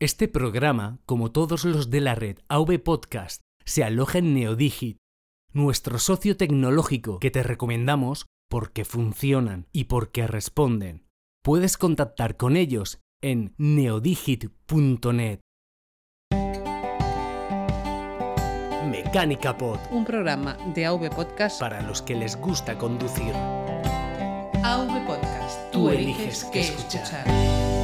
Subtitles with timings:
[0.00, 4.98] Este programa, como todos los de la red AV Podcast, se aloja en Neodigit,
[5.52, 11.04] nuestro socio tecnológico que te recomendamos porque funcionan y porque responden.
[11.42, 15.40] Puedes contactar con ellos en neodigit.net.
[18.88, 23.34] Mecánica Pod, un programa de AV Podcast para los que les gusta conducir.
[24.62, 25.72] AV Podcast.
[25.72, 27.77] Tú eliges qué escuchar.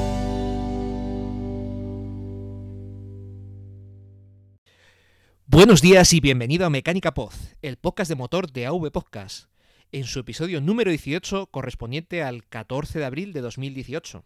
[5.54, 9.44] Buenos días y bienvenido a Mecánica Pod, el podcast de motor de AV Podcast,
[9.92, 14.24] en su episodio número 18 correspondiente al 14 de abril de 2018.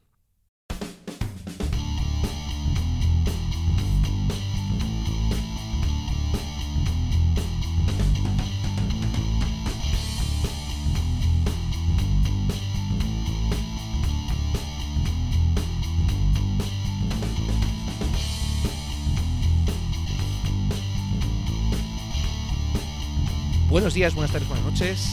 [23.78, 25.08] Buenos días, buenas tardes, buenas noches.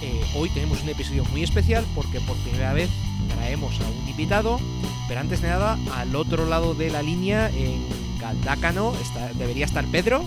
[0.00, 2.88] Eh, hoy tenemos un episodio muy especial porque por primera vez
[3.34, 4.60] traemos a un invitado,
[5.08, 7.84] pero antes de nada, al otro lado de la línea, en
[8.20, 10.24] Galdácano, está, debería estar Pedro.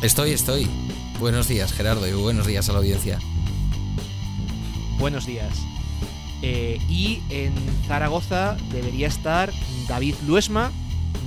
[0.00, 0.68] Estoy, estoy.
[1.18, 3.18] Buenos días, Gerardo, y buenos días a la audiencia.
[5.00, 5.58] Buenos días.
[6.40, 7.52] Eh, y en
[7.88, 9.52] Zaragoza debería estar
[9.88, 10.70] David Luesma,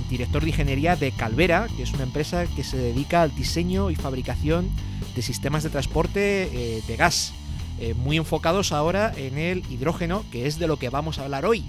[0.08, 3.94] director de ingeniería de Calvera, que es una empresa que se dedica al diseño y
[3.94, 4.70] fabricación
[5.18, 7.34] de sistemas de transporte eh, de gas,
[7.80, 11.44] eh, muy enfocados ahora en el hidrógeno, que es de lo que vamos a hablar
[11.44, 11.64] hoy.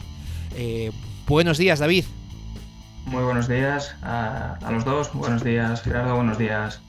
[0.55, 0.91] Eh,
[1.27, 2.05] buenos días, David.
[3.05, 5.11] Muy buenos días a, a, los dos.
[5.15, 6.15] Buenos días, Gerardo.
[6.15, 6.79] Buenos días,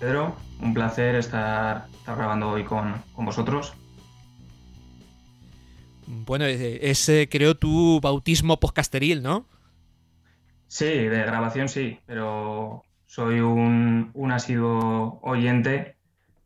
[0.00, 0.36] Pedro.
[0.58, 3.74] Un placer estar, estar grabando hoy con, con, vosotros.
[6.06, 9.44] Bueno, es creo tu bautismo podcasteril, ¿no?
[10.66, 15.96] Sí, de grabación sí, pero soy un, un asiduo oyente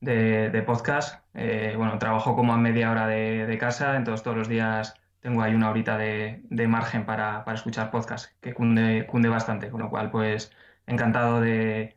[0.00, 1.22] de, de podcast.
[1.34, 5.42] Eh, bueno, trabajo como a media hora de, de, casa, entonces todos los días tengo
[5.42, 9.80] ahí una horita de, de margen para, para, escuchar podcast, que cunde, cunde bastante, con
[9.80, 10.52] lo cual pues
[10.86, 11.96] encantado de,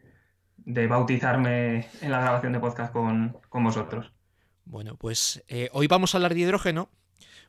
[0.58, 4.12] de bautizarme en la grabación de podcast con, con vosotros.
[4.66, 6.90] Bueno, pues eh, hoy vamos a hablar de hidrógeno,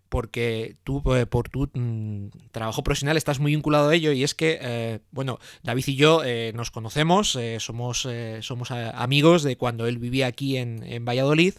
[0.09, 4.34] porque tú, eh, por tu mm, trabajo profesional, estás muy vinculado a ello y es
[4.34, 8.09] que, eh, bueno, David y yo eh, nos conocemos, somos,
[8.41, 11.55] somos amigos de cuando él vivía aquí en, en Valladolid.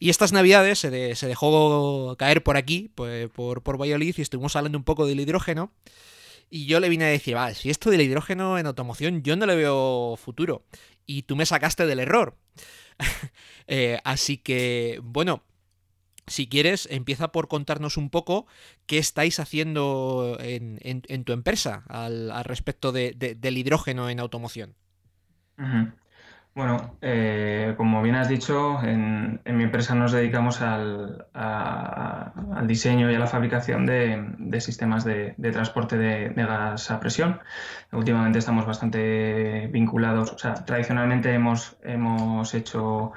[0.00, 4.56] Y estas navidades se, de, se, dejó caer por aquí, por, por, Valladolid, y estuvimos
[4.56, 5.72] hablando un poco del hidrógeno.
[6.50, 9.46] Y yo le vine a decir, va, si esto del hidrógeno en automoción yo no
[9.46, 10.64] le veo futuro.
[11.06, 12.36] Y tú me sacaste del error.
[14.04, 15.42] así que, bueno,
[16.26, 18.46] si quieres, empieza por contarnos un poco
[18.86, 24.74] qué estáis haciendo en, tu empresa al, respecto de, de, del hidrógeno en automoción.
[26.54, 31.26] Bueno, eh, como bien has dicho, en, mi empresa nos dedicamos al,
[32.62, 37.40] diseño y a la fabricación de, de sistemas de, de transporte de, gas a presión.
[37.90, 43.12] Últimamente estamos bastante vinculados, o sea, tradicionalmente hemos, hemos hecho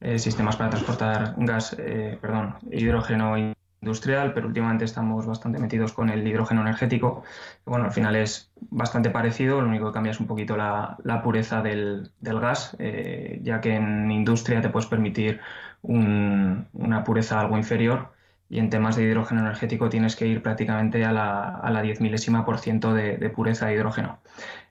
[0.00, 3.36] eh, sistemas para transportar gas, eh, perdón, hidrógeno
[3.82, 7.22] industrial, pero últimamente estamos bastante metidos con el hidrógeno energético.
[7.66, 11.62] Bueno, al final es bastante parecido, lo único que cambia es un poquito la, pureza
[11.62, 15.40] del, gas, eh, ya que en industria te puedes permitir
[15.82, 18.12] un, una pureza algo inferior
[18.48, 22.44] y en temas de hidrógeno energético tienes que ir prácticamente a la, a 10 milésima
[22.44, 24.18] por ciento de pureza de hidrógeno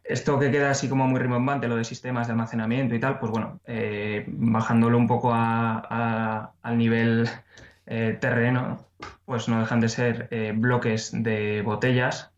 [0.09, 3.31] esto que queda así como muy rimbombante, lo de sistemas de almacenamiento y tal, pues
[3.31, 7.29] bueno, eh, bajándolo un poco a, a, al nivel
[7.85, 8.87] eh, terreno,
[9.25, 12.31] pues no dejan de ser eh, bloques de botellas,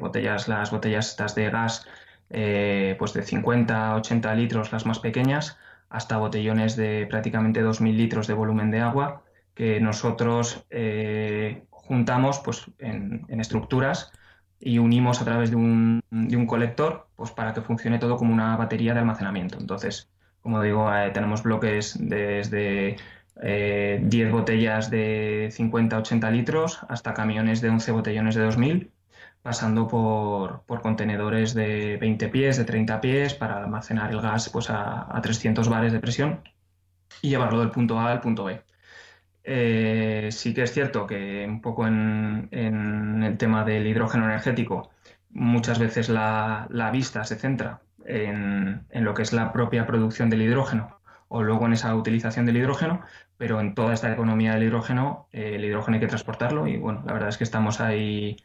[0.00, 1.88] botellas, las botellas estas de gas,
[2.28, 5.58] pues de 50, 80 litros, las más pequeñas,
[5.88, 9.22] hasta botellones de prácticamente 2.000 litros de volumen de agua,
[9.54, 10.66] que nosotros
[11.70, 14.12] juntamos pues, en estructuras
[14.62, 18.32] y unimos a través de un, de un, colector pues para que funcione todo como
[18.32, 19.58] una batería de almacenamiento.
[19.58, 20.08] Entonces,
[20.40, 22.96] como digo, eh, tenemos bloques desde
[23.42, 28.92] eh, 10 botellas de 50-80 litros hasta camiones de 11 botellones de 2000,
[29.42, 34.70] pasando por, por, contenedores de 20 pies, de 30 pies, para almacenar el gas pues,
[34.70, 36.42] a, a 300 bares de presión
[37.20, 38.62] y llevarlo del punto A al punto B.
[39.44, 44.90] Eh, sí que es cierto que un poco en, en, el tema del hidrógeno energético,
[45.30, 50.30] muchas veces la, la vista se centra en, en, lo que es la propia producción
[50.30, 53.00] del hidrógeno o luego en esa utilización del hidrógeno,
[53.38, 57.02] pero en toda esta economía del hidrógeno, eh, el hidrógeno hay que transportarlo y bueno,
[57.06, 58.36] la verdad es que estamos ahí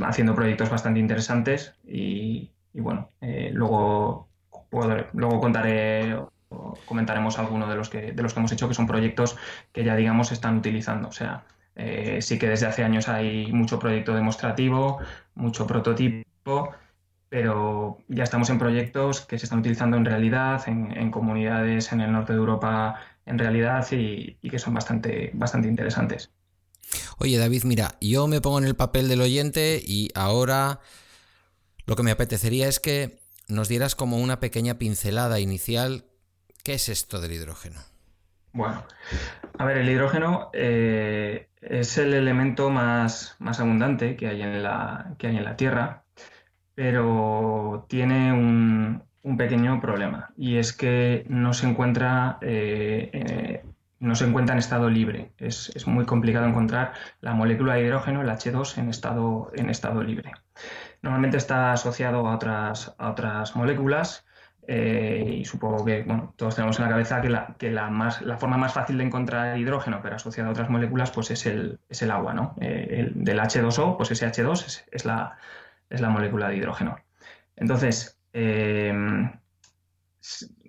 [0.00, 4.30] haciendo proyectos bastante interesantes y, bueno, luego,
[5.12, 6.16] luego contaré
[6.84, 9.36] comentaremos algunos de los que de los que hemos hecho que son proyectos
[9.72, 11.44] que ya digamos están utilizando o sea
[12.20, 14.98] sí que desde hace años hay mucho proyecto demostrativo
[15.34, 16.74] mucho prototipo
[17.28, 22.12] pero ya estamos en proyectos que se están utilizando en realidad, en, comunidades en el
[22.12, 26.30] norte de Europa en realidad y, que son bastante, bastante interesantes.
[27.18, 30.80] Oye David, mira, yo me pongo en el papel del oyente y ahora
[31.84, 33.18] lo que me apetecería es que
[33.48, 36.04] nos dieras como una pequeña pincelada inicial.
[36.66, 37.78] ¿Qué es esto del hidrógeno?
[38.52, 38.82] Bueno,
[39.56, 45.14] a ver, el hidrógeno eh, es el elemento más, más abundante que hay, en la,
[45.16, 46.02] que hay en la Tierra
[46.74, 49.04] pero tiene un,
[49.38, 53.62] pequeño problema y es que no se encuentra, eh,
[54.00, 55.30] no se encuentra en estado libre.
[55.38, 60.32] Es, muy complicado encontrar la molécula de hidrógeno, el H2, en estado, en estado libre.
[61.00, 64.25] Normalmente está asociado a otras, a otras moléculas
[64.66, 68.36] eh, y supongo que todos tenemos en la cabeza que, la, que la, más, la
[68.36, 72.02] forma más fácil de encontrar hidrógeno, pero asociado a otras moléculas, pues es el, es
[72.02, 72.34] el agua.
[72.34, 72.54] ¿no?
[72.60, 75.36] el, del H2O, pues ese H2 es la
[75.90, 76.96] es la molécula de hidrógeno.
[77.56, 78.92] Entonces, eh,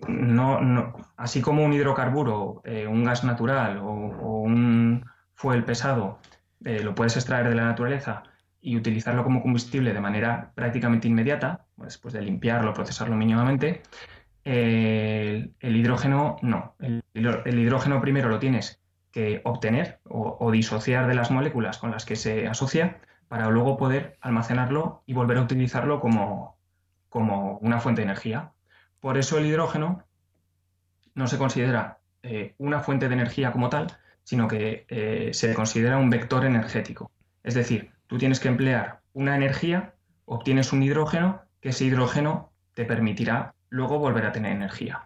[0.08, 6.20] no, así como un hidrocarburo, eh, un gas natural o, un fuel pesado,
[6.64, 8.24] eh, lo puedes extraer de la naturaleza
[8.68, 13.82] y utilizarlo como combustible de manera prácticamente inmediata, después de limpiarlo, procesarlo mínimamente,
[14.44, 16.76] el hidrógeno no.
[16.80, 17.04] El,
[17.46, 18.82] hidrógeno primero lo tienes
[19.12, 23.00] que obtener o disociar de las moléculas con las que se asocia
[23.30, 26.58] para luego poder almacenarlo y volver a utilizarlo como,
[27.10, 28.52] como una fuente de energía.
[29.00, 30.04] Por eso el hidrógeno
[31.16, 35.98] no se considera eh, una fuente de energía como tal, sino que eh, se considera
[35.98, 37.12] un vector energético.
[37.44, 39.94] Es decir, tú tienes que emplear una energía,
[40.26, 45.04] obtienes un hidrógeno, que ese hidrógeno te permitirá luego volver a tener energía.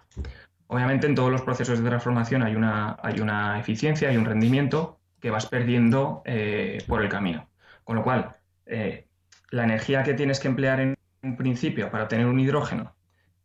[0.68, 5.00] Obviamente en todos los procesos de transformación hay una, hay una eficiencia, hay un rendimiento
[5.20, 7.50] que vas perdiendo eh, por el camino.
[7.84, 9.08] Con lo cual, eh,
[9.50, 12.96] la energía que tienes que emplear en un principio para obtener un hidrógeno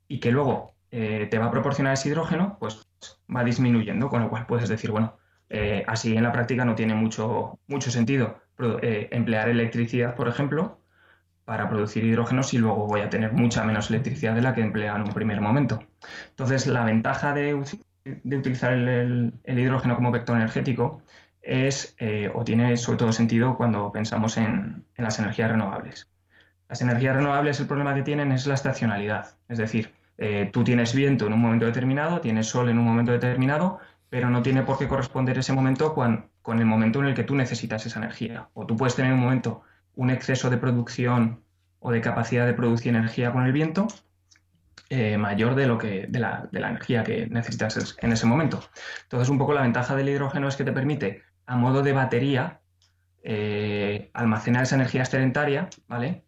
[0.09, 2.87] y que luego eh, te va a proporcionar ese hidrógeno, pues
[3.35, 5.17] va disminuyendo, con lo cual puedes decir, bueno,
[5.87, 10.79] así en la práctica no tiene mucho, mucho sentido emplear electricidad, por ejemplo,
[11.47, 14.97] para producir hidrógeno si luego voy a tener mucha menos electricidad de la que emplea
[14.97, 15.79] en un primer momento.
[16.31, 21.03] Entonces, la ventaja de, utilizar el, hidrógeno como vector energético
[21.41, 26.09] es eh, o tiene sobre todo sentido cuando pensamos en, las energías renovables.
[26.69, 30.95] Las energías renovables el problema que tienen es la estacionalidad, es decir, eh, tú tienes
[30.95, 34.79] viento en un momento determinado, tienes sol en un momento determinado, pero no tiene por
[34.79, 38.49] qué corresponder ese momento con, el momento en el que tú necesitas esa energía.
[38.55, 39.63] O tú puedes tener un momento
[39.95, 41.43] un exceso de producción
[41.81, 43.89] o de capacidad de producir energía con el viento
[44.89, 48.63] eh, mayor de, lo que, de la, de, la, energía que necesitas en ese momento.
[49.03, 52.61] Entonces, un poco la ventaja del hidrógeno es que te permite a modo de batería,
[53.23, 56.25] eh, almacenar esa energía excedentaria, ¿vale?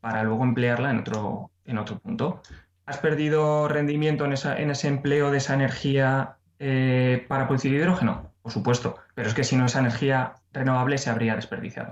[0.00, 2.42] Para luego emplearla en otro, en otro punto.
[2.86, 8.30] ¿Has perdido rendimiento en, ese empleo de esa energía eh, para producir hidrógeno?
[8.40, 11.90] Por supuesto, pero es que si no esa energía renovable se habría desperdiciado.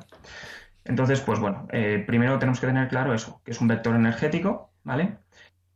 [0.84, 4.70] Entonces, pues bueno, eh, primero tenemos que tener claro eso, que es un vector energético,
[4.84, 5.16] ¿vale?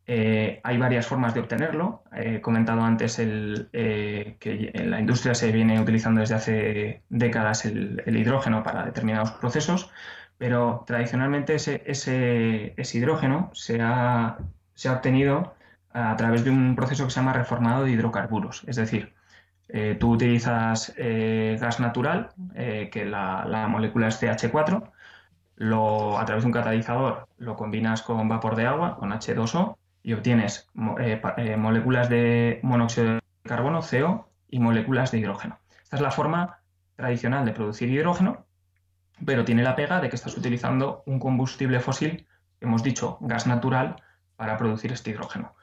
[0.06, 2.04] Eh, hay varias formas de obtenerlo.
[2.12, 8.00] He comentado antes el, que en la industria se viene utilizando desde hace décadas el,
[8.06, 9.90] hidrógeno para determinados procesos,
[10.38, 14.38] pero tradicionalmente ese, hidrógeno se ha,
[14.88, 15.56] obtenido
[15.94, 18.64] a través de un proceso que se llama reformado de hidrocarburos.
[18.66, 19.14] Es decir,
[19.68, 24.90] eh, tú utilizas gas natural, que la, la, molécula es CH4,
[25.56, 30.12] lo, a través de un catalizador lo combinas con vapor de agua, con H2O, y
[30.12, 30.68] obtienes
[31.00, 35.58] eh, eh, moléculas de monóxido de carbono, CO, y moléculas de hidrógeno.
[35.82, 36.58] Esta es la forma
[36.94, 38.46] tradicional de producir hidrógeno,
[39.24, 42.26] pero tiene la pega de que estás utilizando un combustible fósil,
[42.60, 43.96] hemos dicho gas natural,
[44.36, 45.54] para producir este hidrógeno.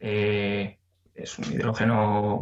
[0.00, 0.78] Eh,
[1.14, 2.40] es un hidrógeno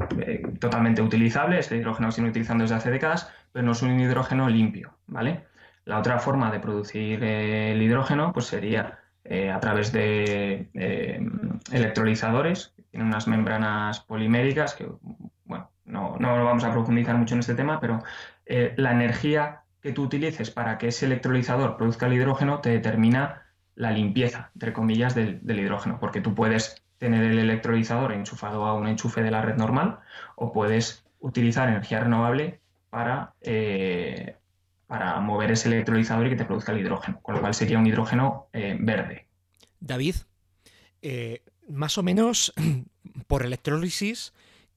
[0.61, 4.49] totalmente utilizable, este hidrógeno se viene utilizando desde hace décadas, pero no es un hidrógeno
[4.49, 5.45] limpio, ¿vale?
[5.85, 8.99] La otra forma de producir el hidrógeno pues sería
[9.31, 11.21] eh, a través de eh,
[11.71, 14.89] electrolizadores, que tienen unas membranas poliméricas, que,
[15.45, 18.03] bueno, no, no, vamos a profundizar mucho en este tema, pero
[18.47, 23.43] eh, la energía que tú utilices para que ese electrolizador produzca el hidrógeno te determina
[23.75, 28.87] la limpieza, entre comillas, del, hidrógeno, porque tú puedes tener el electrolizador enchufado a un
[28.87, 30.01] enchufe de la red normal
[30.37, 33.35] o puedes utilizar energía renovable para
[34.87, 37.87] para mover ese electrolizador y que te produzca el hidrógeno, con lo cual sería un
[37.87, 39.27] hidrógeno eh, verde.
[39.81, 40.15] David,
[41.69, 42.55] más o menos
[43.27, 44.33] por electrólisis,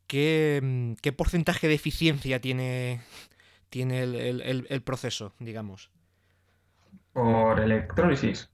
[0.08, 3.00] ¿qué, porcentaje de eficiencia tiene,
[3.70, 5.90] tiene el proceso, digamos?
[7.13, 8.50] Por electrólisis.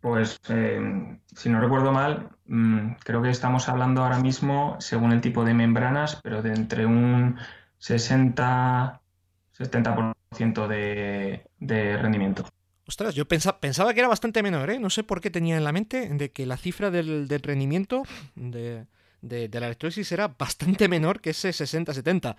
[0.00, 5.20] Pues, eh, si no recuerdo mal, mm, creo que estamos hablando ahora mismo, según el
[5.20, 7.36] tipo de membranas, pero de entre un
[7.80, 12.44] 60-70% de, de rendimiento.
[12.88, 14.78] Ostras, yo pensaba, que era bastante menor, ¿eh?
[14.78, 18.02] No sé por qué tenía en la mente de que la cifra del, rendimiento
[18.34, 18.86] de,
[19.20, 22.36] la electrólisis era bastante menor que ese 60-70.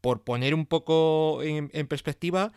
[0.00, 2.52] Por poner un poco en perspectiva,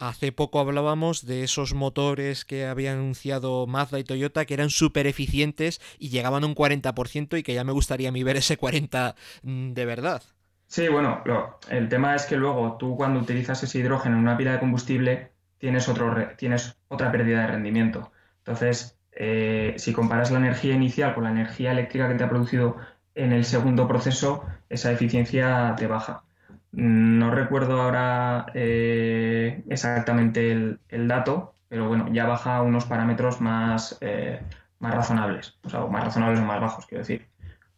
[0.00, 5.06] Hace poco hablábamos de esos motores que había anunciado Mazda y Toyota que eran súper
[5.06, 8.58] eficientes y llegaban a un 40% y que ya me gustaría a mí ver ese
[8.58, 10.22] 40% mm, de verdad.
[10.68, 11.22] Sí, bueno,
[11.68, 15.32] el tema es que luego tú cuando utilizas ese hidrógeno en una pila de combustible
[15.58, 18.10] tienes, otro, tienes otra pérdida de rendimiento.
[18.38, 22.78] Entonces, eh, si comparas la energía inicial con la energía eléctrica que te ha producido
[23.14, 26.24] en el segundo proceso, esa eficiencia te baja.
[26.72, 34.40] No recuerdo ahora eh, exactamente el, dato, pero bueno, ya baja unos parámetros más, eh,
[34.78, 37.28] más razonables, o sea, más razonables o más bajos, quiero decir,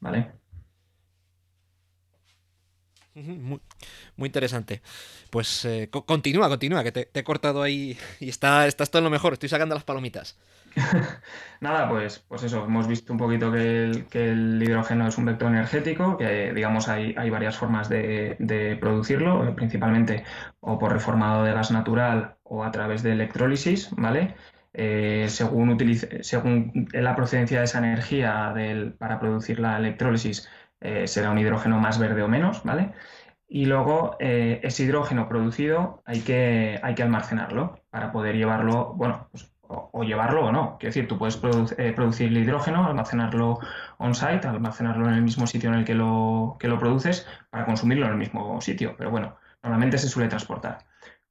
[0.01, 0.33] ¿vale?
[3.15, 3.61] Muy,
[4.27, 4.81] interesante.
[5.31, 9.11] Pues eh, continúa, continúa, que te, he cortado ahí y está, estás todo en lo
[9.11, 10.39] mejor, estoy sacando las palomitas.
[11.61, 16.17] Nada, pues, pues eso, hemos visto un poquito que el, hidrógeno es un vector energético,
[16.17, 20.25] que digamos hay, hay varias formas de, producirlo, eh, principalmente
[20.61, 24.35] o por reformado de gas natural o a través de electrólisis, ¿vale?
[24.75, 25.79] Eh, según,
[26.23, 28.55] según la procedencia de esa energía
[28.99, 30.49] para producir la electrólisis,
[30.81, 32.93] eh, será un hidrógeno más verde o menos, ¿vale?
[33.49, 39.52] Y luego ese hidrógeno producido hay que, hay que almacenarlo para poder llevarlo, bueno, pues
[39.73, 40.77] o, llevarlo o no.
[40.79, 41.41] Quiero decir, tú puedes
[41.79, 43.59] eh, producir el hidrógeno, almacenarlo
[43.99, 48.07] on-site, almacenarlo en el mismo sitio en el que lo, que lo produces para consumirlo
[48.07, 48.95] en el mismo sitio.
[48.97, 50.79] Pero bueno, normalmente se suele transportar.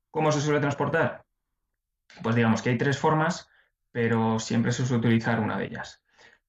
[0.09, 1.23] ¿Cómo se suele transportar?
[2.21, 3.49] Pues digamos que hay tres formas,
[3.91, 6.01] pero siempre se suele utilizar una de ellas.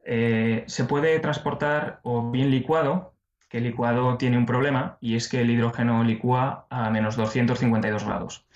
[0.04, 3.14] Eh, se puede transportar o bien licuado,
[3.49, 8.04] que el licuado tiene un problema y es que el hidrógeno licúa a menos 252
[8.04, 8.46] grados.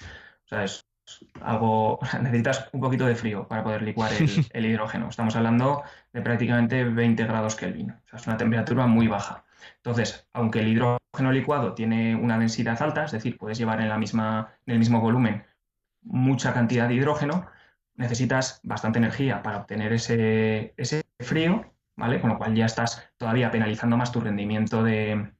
[0.46, 0.85] O sea, es
[1.40, 4.12] algo, necesitas un poquito de frío para poder licuar
[4.52, 5.08] el, hidrógeno.
[5.08, 5.82] Estamos hablando
[6.12, 7.90] de prácticamente 20 grados Kelvin.
[7.90, 9.44] O sea, es una temperatura muy baja.
[9.76, 13.98] Entonces, aunque el hidrógeno licuado tiene una densidad alta, es decir, puedes llevar en, la
[13.98, 15.44] misma, en el mismo volumen
[16.02, 17.46] mucha cantidad de hidrógeno,
[17.94, 22.20] necesitas bastante energía para obtener ese, ese frío, ¿vale?
[22.20, 25.32] Con lo cual ya estás todavía penalizando más tu rendimiento de,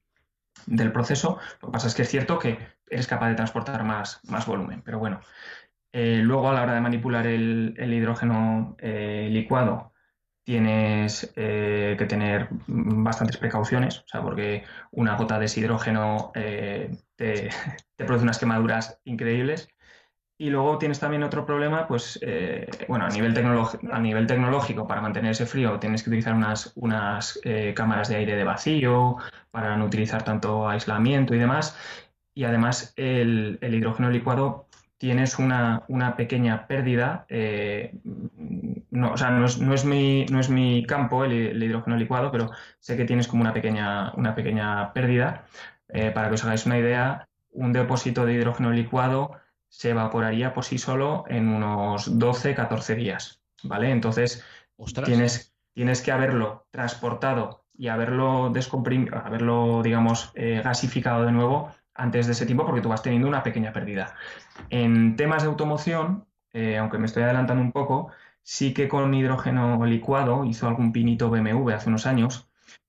[0.67, 1.39] del proceso.
[1.63, 2.59] Lo que pasa es que es cierto que
[2.90, 5.21] eres capaz de transportar más, más volumen, pero bueno.
[5.93, 9.93] Eh, luego, a la hora de manipular el, hidrógeno eh, licuado,
[10.45, 16.33] tienes eh, que tener bastantes precauciones, o sea, porque una gota de ese hidrógeno
[17.16, 17.50] te,
[17.97, 19.69] produce unas quemaduras increíbles.
[20.38, 23.35] Y luego tienes también otro problema, pues, eh, bueno, a nivel,
[23.90, 28.16] a nivel tecnológico, para mantener ese frío tienes que utilizar unas, unas eh, cámaras de
[28.16, 29.16] aire de vacío
[29.50, 31.75] para no utilizar tanto aislamiento y demás.
[32.37, 34.66] Y además el, hidrógeno licuado
[34.99, 35.85] tienes una,
[36.19, 37.95] pequeña pérdida, eh,
[38.90, 42.31] no, o sea, no es, no es, mi, no es mi campo el, hidrógeno licuado,
[42.31, 45.47] pero sé que tienes como una pequeña, una pequeña pérdida.
[46.14, 49.33] para que os hagáis una idea, un depósito de hidrógeno licuado
[49.69, 53.90] se evaporaría por sí solo en unos 12, 14 días, ¿vale?
[53.90, 54.45] Entonces,
[55.07, 62.26] tienes, tienes que haberlo transportado y haberlo descomprimido, haberlo, digamos, eh, gasificado de nuevo antes
[62.26, 64.15] de ese tiempo porque tú vas teniendo una pequeña pérdida.
[64.71, 68.11] En temas de automoción, eh, aunque me estoy adelantando un poco,
[68.43, 72.49] sí que con hidrógeno licuado hizo algún pinito BMW hace unos años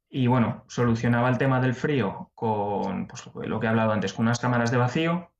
[0.10, 4.26] y bueno, solucionaba el tema del frío con pues, lo que he hablado antes, con
[4.26, 5.32] unas cámaras de vacío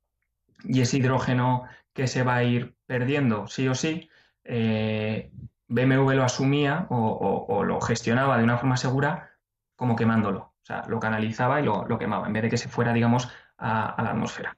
[0.64, 4.10] y ese hidrógeno que se va a ir perdiendo sí o sí,
[4.44, 5.30] eh,
[5.68, 9.30] BMW lo asumía o, lo gestionaba de una forma segura
[9.76, 10.40] como quemándolo.
[10.40, 14.02] O sea, lo canalizaba y lo, quemaba, en vez de que se fuera, digamos, a,
[14.02, 14.56] la atmósfera.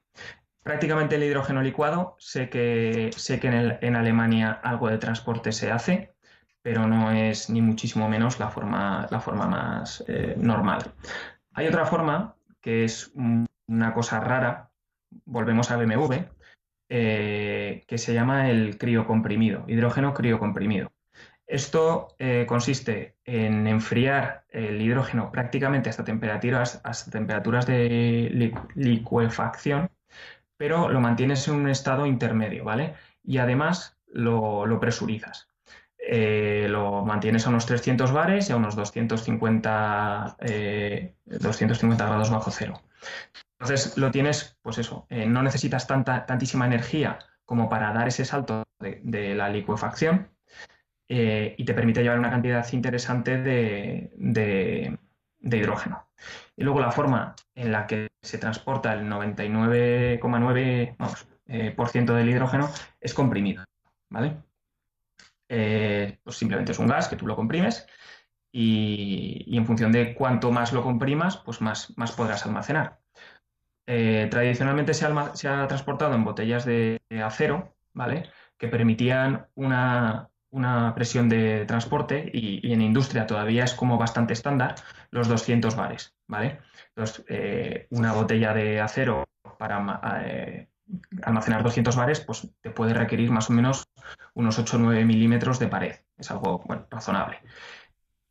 [0.63, 6.13] Prácticamente el hidrógeno licuado, sé que, sé que en, Alemania algo de transporte se hace,
[6.61, 10.93] pero no es ni muchísimo menos la forma, la forma más eh, normal.
[11.53, 14.69] Hay otra forma que es una cosa rara,
[15.25, 16.25] volvemos a BMW,
[16.89, 20.91] eh, que se llama el criocomprimido, hidrógeno criocomprimido.
[21.51, 26.81] Esto eh, consiste en enfriar el hidrógeno prácticamente hasta temperaturas,
[27.67, 29.91] de licuefacción,
[30.55, 32.93] pero lo mantienes en un estado intermedio, ¿vale?
[33.21, 35.49] Y además lo, presurizas.
[35.97, 40.37] Eh, lo mantienes a unos 300 bares y a unos 250,
[41.25, 42.81] 250 grados bajo cero.
[43.59, 48.63] Entonces lo tienes, pues eso, no necesitas tanta, tantísima energía como para dar ese salto
[48.79, 50.29] de, la licuefacción
[51.13, 54.97] eh, y te permite llevar una cantidad interesante de,
[55.41, 56.07] hidrógeno.
[56.55, 61.75] Y luego la forma en la que se transporta el 99,9% eh,
[62.15, 62.69] del hidrógeno
[63.01, 63.65] es comprimido,
[64.09, 64.37] ¿vale?
[65.49, 67.85] Eh, pues simplemente es un gas que tú lo comprimes
[68.49, 73.01] y, en función de cuánto más lo comprimas, pues más, más podrás almacenar.
[73.85, 78.29] Tradicionalmente se ha, transportado en botellas de acero, ¿vale?
[78.57, 80.30] Que permitían una,
[80.95, 84.75] presión de transporte y, en industria todavía es como bastante estándar
[85.09, 86.59] los 200 bares, ¿vale?
[86.89, 89.25] Entonces, eh, una botella de acero
[89.57, 90.67] para eh,
[91.23, 93.87] almacenar 200 bares, pues te puede requerir más o menos
[94.33, 95.95] unos 8 o 9 milímetros de pared.
[96.17, 97.39] Es algo, razonable.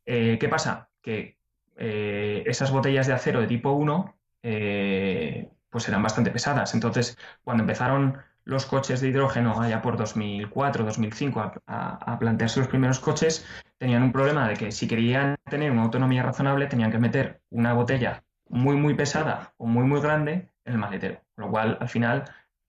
[0.05, 0.89] ¿Qué pasa?
[1.01, 1.37] Que
[1.77, 6.73] esas botellas de acero de tipo 1 eh, pues eran bastante pesadas.
[6.73, 12.99] Entonces, cuando empezaron los coches de hidrógeno allá por 2004, 2005 a, plantearse los primeros
[12.99, 13.45] coches,
[13.77, 17.73] tenían un problema de que si querían tener una autonomía razonable tenían que meter una
[17.73, 21.21] botella muy, muy pesada o muy, muy grande en el maletero.
[21.37, 22.25] Lo cual, al final,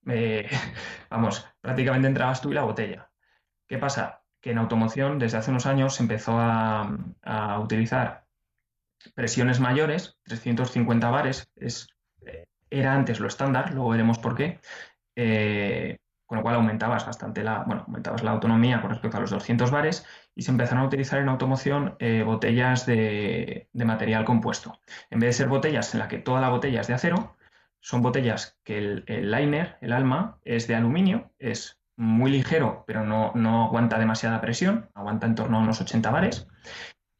[0.07, 0.49] eh,
[1.11, 3.11] vamos, prácticamente entrabas tú y la botella.
[3.67, 4.23] ¿Qué pasa?
[4.41, 8.23] Que en automoción desde hace unos años se empezó a, a utilizar
[9.15, 11.89] presiones mayores, 350 bares, es,
[12.27, 14.61] eh, era antes lo estándar, luego veremos por qué,
[15.17, 19.31] eh, con lo cual aumentabas bastante la, bueno, aumentabas la autonomía con respecto a los
[19.31, 24.81] 200 bares y se empezaron a utilizar en automoción eh, botellas de, material compuesto.
[25.11, 27.37] En vez de ser botellas en las que toda la botella es de acero,
[27.81, 33.33] son botellas que el, liner, el alma, es de aluminio, es muy ligero, pero no,
[33.35, 36.49] no aguanta demasiada presión, aguanta en torno a unos 80 bares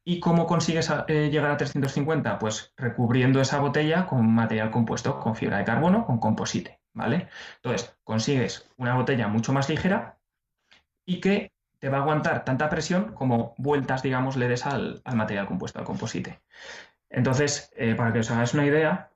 [0.05, 2.39] ¿Y cómo consigues eh, llegar a 350?
[2.41, 7.29] Pues recubriendo esa botella con material compuesto, con fibra de carbono, con composite, ¿vale?
[7.57, 10.19] Entonces, consigues una botella mucho más ligera
[11.05, 15.47] y que te va a aguantar tanta presión como vueltas, digamos, le des al, material
[15.47, 16.41] compuesto, al composite.
[17.11, 19.11] Entonces, eh, para que os hagáis una idea,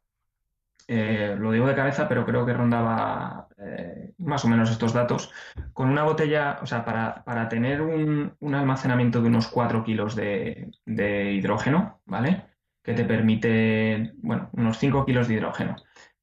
[0.89, 5.33] eh, lo digo de cabeza, pero creo que rondaba eh, más o menos estos datos.
[5.73, 12.01] Con una botella, o sea, para, tener un, almacenamiento de unos 4 kilos de, hidrógeno,
[12.05, 12.45] ¿vale?
[12.83, 15.77] Que te permite, bueno, unos 5 kilos de hidrógeno,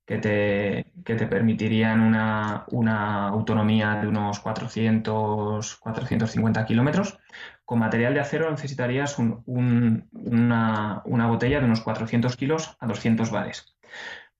[0.05, 7.19] que te, te permitirían una, autonomía de unos 400, 450 kilómetros.
[7.65, 13.73] Con material de acero necesitarías una, una botella de unos 400 kilos a 200 bares.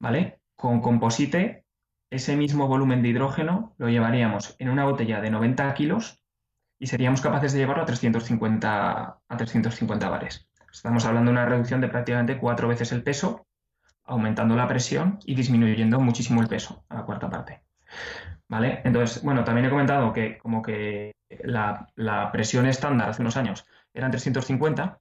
[0.04, 0.42] ¿vale?
[0.56, 1.66] Con composite,
[2.10, 6.22] ese mismo volumen de hidrógeno lo llevaríamos en una botella de 90 kilos
[6.78, 10.48] y seríamos capaces de llevarlo a 350, a 350 bares.
[10.72, 13.48] Estamos hablando de una reducción de prácticamente cuatro veces el peso,
[14.06, 17.62] aumentando la presión y disminuyendo muchísimo el peso a la cuarta parte.
[18.48, 18.82] ¿Vale?
[18.84, 23.66] Entonces, bueno, también he comentado que como que la, la presión estándar hace unos años
[23.94, 25.00] eran 350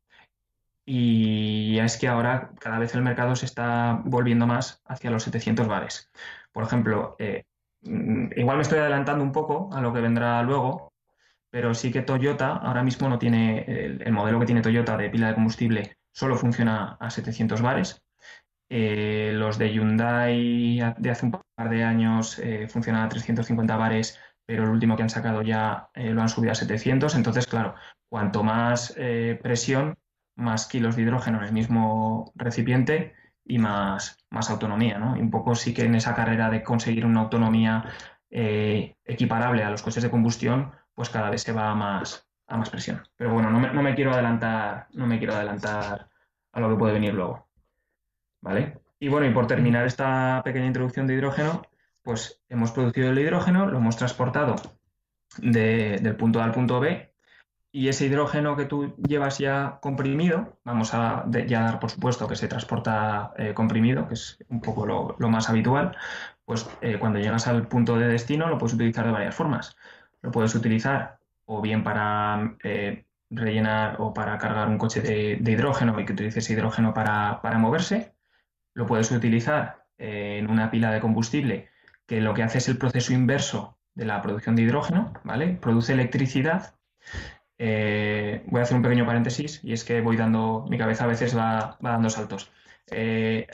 [0.85, 5.69] y es que ahora cada vez el mercado se está volviendo más hacia los 700
[5.69, 6.11] bares.
[6.53, 7.45] Por ejemplo, eh,
[7.83, 10.93] mm, igual me estoy adelantando un poco a lo que vendrá luego,
[11.51, 15.29] pero sí que Toyota ahora mismo no tiene, el, modelo que tiene Toyota de pila
[15.29, 18.02] de combustible solo funciona a 700 bares.
[18.75, 24.19] Eh, los de Hyundai de hace un par de años eh, funcionan a 350 bares,
[24.47, 27.15] pero el último que han sacado ya lo han subido a 700.
[27.15, 27.75] Entonces, claro,
[28.09, 28.95] cuanto más
[29.43, 29.97] presión,
[30.37, 35.17] más kilos de hidrógeno en el mismo recipiente y más, más autonomía, ¿no?
[35.17, 37.85] Y un poco sí que en esa carrera de conseguir una autonomía
[38.31, 42.57] eh, equiparable a los coches de combustión, pues cada vez se va a más, a
[42.57, 43.07] más presión.
[43.17, 46.09] Pero bueno, no me, quiero adelantar, no me quiero adelantar
[46.53, 47.49] a lo que puede venir luego.
[48.43, 48.79] ¿Vale?
[49.01, 51.63] Y bueno, y por terminar esta pequeña introducción de hidrógeno,
[52.03, 54.57] pues hemos producido el hidrógeno, lo hemos transportado
[55.39, 57.13] del punto A al punto B
[57.75, 62.37] y ese hidrógeno que tú llevas ya comprimido, vamos a ya dar por supuesto que
[62.37, 65.97] se transporta eh, comprimido, que es un poco lo, más habitual,
[66.45, 69.77] pues eh, cuando llegas al punto de destino lo puedes utilizar de varias formas.
[70.21, 75.99] Lo puedes utilizar o bien para eh, rellenar o para cargar un coche de, hidrógeno
[75.99, 78.12] y que utilices hidrógeno para, para moverse.
[78.75, 81.69] Lo puedes utilizar en una pila de combustible
[82.07, 85.59] que lo que hace es el proceso inverso de la producción de hidrógeno, ¿vale?
[85.61, 86.75] Produce electricidad
[87.65, 91.07] eh, voy a hacer un pequeño paréntesis y es que voy dando, mi cabeza a
[91.07, 92.51] veces va, dando saltos.
[92.91, 93.47] eh,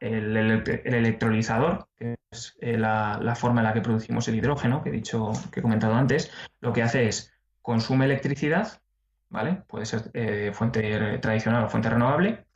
[0.00, 4.92] el, electrolizador, que es eh, la, forma en la que producimos el hidrógeno, que he
[4.92, 8.80] dicho, que he comentado antes, lo que hace es consume electricidad,
[9.28, 9.62] ¿vale?
[9.68, 12.46] Puede ser eh, fuente tradicional o fuente renovable,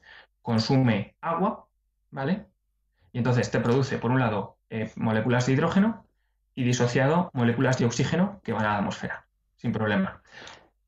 [0.49, 1.67] consume agua,
[2.11, 2.47] ¿vale?
[3.13, 4.57] Y entonces te produce, por un lado,
[4.97, 6.07] moléculas de hidrógeno
[6.55, 10.23] y disociado moléculas de oxígeno que van a la atmósfera, sin problema.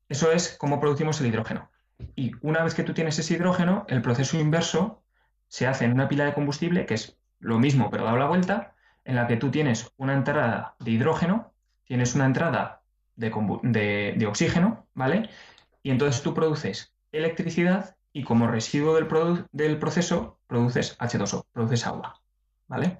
[0.09, 1.69] Eso es cómo producimos el hidrógeno.
[2.15, 5.03] Y una vez que tú tienes ese hidrógeno, el proceso inverso
[5.47, 8.73] se hace en una pila de combustible, que es lo mismo pero dado la vuelta,
[9.05, 12.81] en la que tú tienes una entrada de hidrógeno, tienes una entrada
[13.15, 15.29] de, oxígeno, ¿vale?
[15.83, 22.21] Y entonces tú produces electricidad y como residuo del, proceso produces H2O, produces agua,
[22.67, 22.99] ¿vale?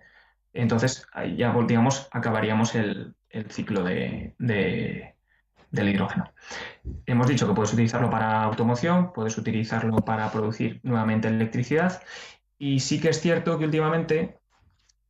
[0.53, 1.05] Entonces
[1.37, 3.15] ya, digamos, acabaríamos el,
[3.49, 6.33] ciclo de, del hidrógeno.
[7.05, 12.01] Hemos dicho que puedes utilizarlo para automoción, puedes utilizarlo para producir nuevamente electricidad
[12.57, 14.39] y sí que es cierto que últimamente,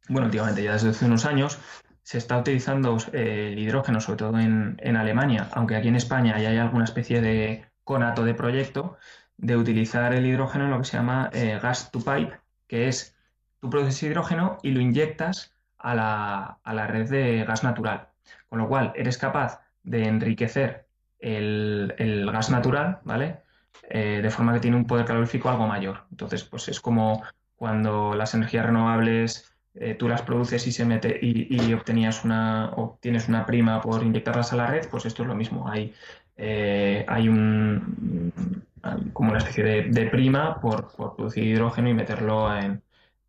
[0.07, 1.59] bueno, últimamente ya desde hace unos años,
[2.03, 6.57] se está utilizando el hidrógeno, sobre todo en, Alemania, aunque aquí en España ya hay
[6.57, 8.97] alguna especie de conato de proyecto
[9.41, 13.17] de utilizar el hidrógeno en lo que se llama eh, gas to pipe, que es
[13.59, 18.09] tú produces hidrógeno y lo inyectas a la, a la red de gas natural.
[18.47, 20.85] Con lo cual, eres capaz de enriquecer
[21.19, 23.41] el, gas natural, ¿vale?
[23.89, 26.05] Eh, de forma que tiene un poder calorífico algo mayor.
[26.11, 27.23] Entonces, pues es como
[27.55, 33.27] cuando las energías renovables eh, tú las produces y se mete y, obtenías una obtienes
[33.27, 35.67] una prima por inyectarlas a la red, pues esto es lo mismo.
[35.67, 35.95] Hay,
[36.37, 38.65] hay un
[39.13, 42.81] como una especie de, prima por, producir hidrógeno y meterlo en,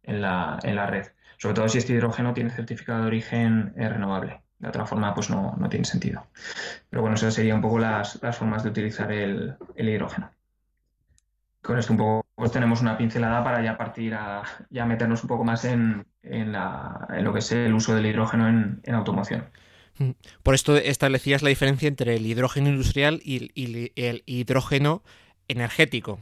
[0.05, 1.07] la, en la red.
[1.39, 4.43] Sobre todo si este hidrógeno tiene certificado de origen renovable.
[4.63, 6.25] De otra forma, pues no, tiene sentido.
[6.89, 10.31] Pero bueno, esas serían un poco las, formas de utilizar el, hidrógeno.
[11.61, 15.29] Con esto un poco pues tenemos una pincelada para ya partir a ya meternos un
[15.29, 19.47] poco más en, lo que es el uso del hidrógeno en, automoción.
[19.99, 20.11] Mm.
[20.45, 23.51] Por esto establecías la diferencia entre el hidrógeno industrial y,
[23.97, 25.03] el hidrógeno
[25.53, 26.19] energético,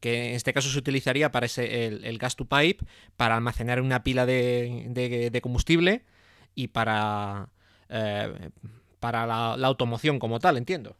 [0.00, 2.84] que en este caso se utilizaría para ese, el, gas to pipe,
[3.16, 6.04] para almacenar una pila de combustible
[6.54, 7.48] y para,
[7.88, 8.50] eh,
[9.00, 10.96] para la, automoción como tal, entiendo.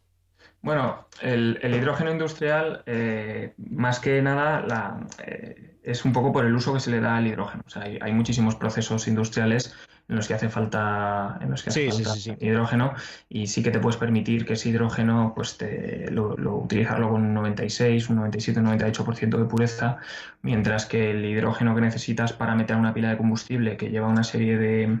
[0.61, 6.73] Bueno, el, hidrógeno industrial, eh, más que nada, eh, es un poco por el uso
[6.73, 7.63] que se le da al hidrógeno.
[7.65, 9.75] O sea, hay, muchísimos procesos industriales
[10.13, 12.93] en los que hace falta, en los que hace falta hidrógeno
[13.29, 17.33] y sí que te puedes permitir que ese hidrógeno, pues te, lo, utilizarlo con un
[17.33, 19.97] 96, un 97, un 98% de pureza,
[20.43, 24.23] mientras que el hidrógeno que necesitas para meter una pila de combustible que lleva una
[24.23, 24.99] serie de,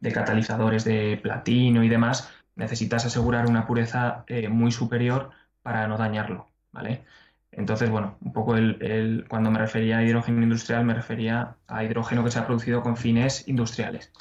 [0.00, 5.30] de catalizadores de platino y demás, necesitas asegurar una pureza eh, muy superior
[5.62, 7.04] para no dañarlo, ¿vale?
[7.56, 12.24] Entonces, bueno, un poco el, cuando me refería a hidrógeno industrial, me refería a hidrógeno
[12.24, 14.12] que se ha producido con fines industriales.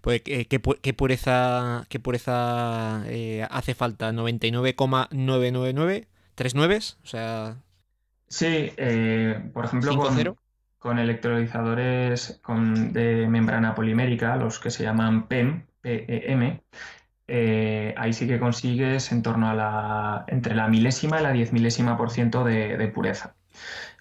[0.00, 0.60] Pues, ¿qué,
[0.96, 4.12] pureza, qué pureza eh, hace falta?
[4.12, 6.06] ¿99,999?
[6.34, 6.98] ¿Tres nueves?
[7.02, 7.56] O sea...
[8.28, 10.36] Sí, eh, por ejemplo, con,
[10.78, 16.60] con electrolizadores con, de membrana polimérica, los que se llaman PEM, PEM,
[17.30, 21.52] eh, ahí sí que consigues en torno a la, entre la milésima y la diez
[21.52, 23.36] milésima por ciento de, pureza.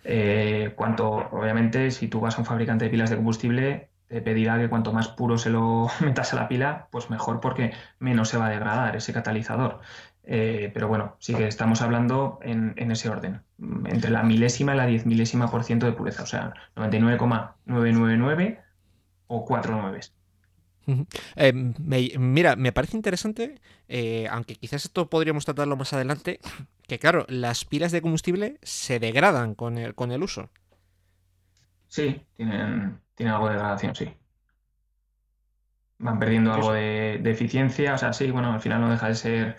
[0.04, 4.58] Eh, cuanto, obviamente, si tú vas a un fabricante de pilas de combustible, te pedirá
[4.58, 8.38] que cuanto más puro se lo metas a la pila, pues mejor porque menos se
[8.38, 9.82] va a degradar ese catalizador.
[10.30, 13.42] Eh, pero bueno, sí que estamos hablando en, ese orden,
[13.86, 18.60] entre la milésima y la diez milésima por ciento de pureza, o sea, 99,999
[19.28, 20.14] o 4 nueves.
[21.36, 26.42] Eh, mira, me parece interesante, eh, aunque quizás esto podríamos tratarlo más adelante,
[26.88, 30.50] que claro, las pilas de combustible se degradan con el, con el uso.
[31.88, 34.14] Sí, tienen, algo de degradación, sí.
[36.00, 39.16] Van perdiendo algo de, de, eficiencia, o sea, sí, bueno, al final no deja de
[39.16, 39.58] ser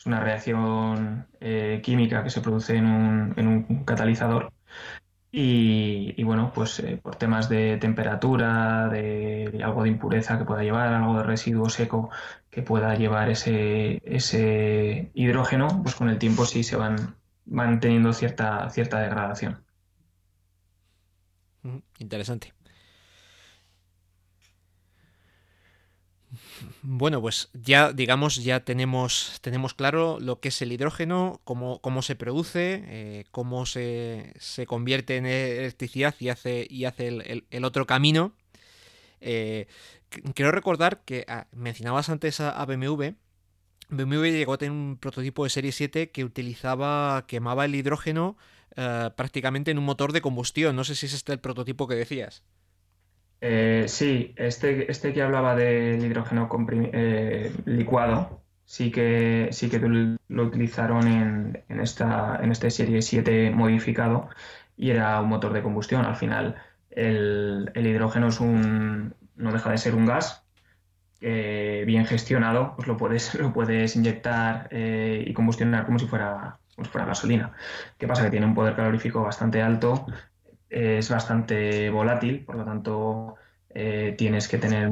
[0.00, 4.50] es una reacción eh, química que se produce en un, catalizador.
[5.30, 10.94] Y, bueno, pues eh, por temas de temperatura, de, algo de impureza que pueda llevar,
[10.94, 12.10] algo de residuo seco
[12.48, 18.14] que pueda llevar ese, ese hidrógeno, pues con el tiempo sí se van, van teniendo
[18.14, 19.62] cierta, cierta degradación.
[21.98, 22.54] Interesante.
[26.82, 32.02] Bueno, pues ya, digamos, ya tenemos, tenemos claro lo que es el hidrógeno, cómo, cómo
[32.02, 34.34] se produce, eh, cómo se,
[34.66, 37.08] convierte en electricidad y hace, y hace
[37.50, 38.32] el, otro camino.
[39.20, 39.66] Eh,
[40.34, 43.14] quiero recordar que ah, mencionabas antes a, BMW.
[43.88, 48.36] BMW llegó a tener un prototipo de serie 7 que utilizaba, quemaba el hidrógeno
[48.76, 50.76] eh, prácticamente en un motor de combustión.
[50.76, 52.44] No sé si es este el prototipo que decías.
[53.40, 56.48] Eh, sí, este, este que hablaba del hidrógeno
[56.92, 63.50] eh, licuado, sí que, sí que lo utilizaron en, en, esta, en este Serie 7
[63.50, 64.28] modificado
[64.76, 66.04] y era un motor de combustión.
[66.04, 66.56] Al final,
[66.90, 70.44] el, el hidrógeno es un, no deja de ser un gas
[71.20, 77.06] bien gestionado, pues lo puedes, lo puedes inyectar y combustionar como si fuera pues fuera
[77.06, 77.52] gasolina.
[77.98, 78.24] ¿Qué pasa?
[78.24, 80.06] Que tiene un poder calorífico bastante alto,
[80.70, 83.34] es bastante volátil, por lo tanto
[83.70, 84.90] eh, tienes que tener,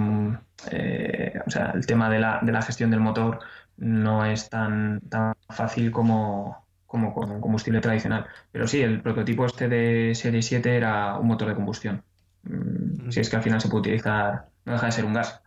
[0.70, 3.40] eh, o sea, el tema de la, de la, gestión del motor
[3.76, 8.26] no es tan, tan fácil como, como con un combustible tradicional.
[8.52, 12.02] Pero sí, el prototipo este de Serie 7 era un motor de combustión.
[12.42, 15.40] Mm, si es que al final se puede utilizar, no deja de ser un gas.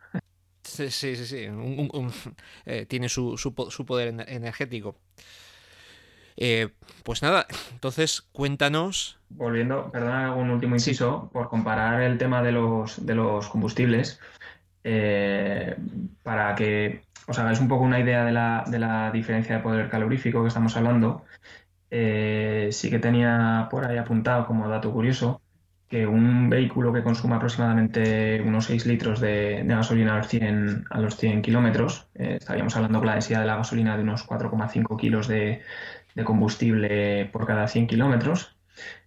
[0.64, 1.48] Sí, sí, sí,
[2.66, 4.96] eh, tiene su, su, su, poder energético.
[6.38, 6.70] Eh,
[7.04, 9.20] pues nada, entonces cuéntanos.
[9.30, 14.20] Volviendo, perdona un último inciso, por comparar el tema de los, de los combustibles,
[14.84, 15.76] eh,
[16.24, 19.90] para que os hagáis un poco una idea de la, de la diferencia de poder
[19.90, 21.26] calorífico que estamos hablando,
[21.90, 25.42] eh, sí que tenía por ahí apuntado como dato curioso
[25.88, 31.02] que un vehículo que consuma aproximadamente unos 6 litros de, gasolina a los 100, a
[31.02, 35.28] los 100 kilómetros, estaríamos hablando con la densidad de la gasolina de unos 4,5 kilos
[35.28, 35.64] de,
[36.16, 38.56] de combustible por cada 100 kilómetros.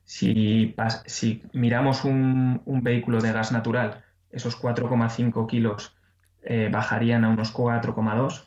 [0.04, 0.74] Si,
[1.06, 5.96] si, miramos un, vehículo de gas natural, esos 4,5 kilos
[6.42, 8.46] eh, bajarían a unos 4,2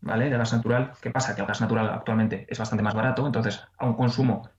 [0.00, 0.30] ¿vale?
[0.30, 0.92] de gas natural.
[1.00, 1.34] ¿Qué pasa?
[1.34, 4.50] Que el gas natural actualmente es bastante más barato, entonces a un consumo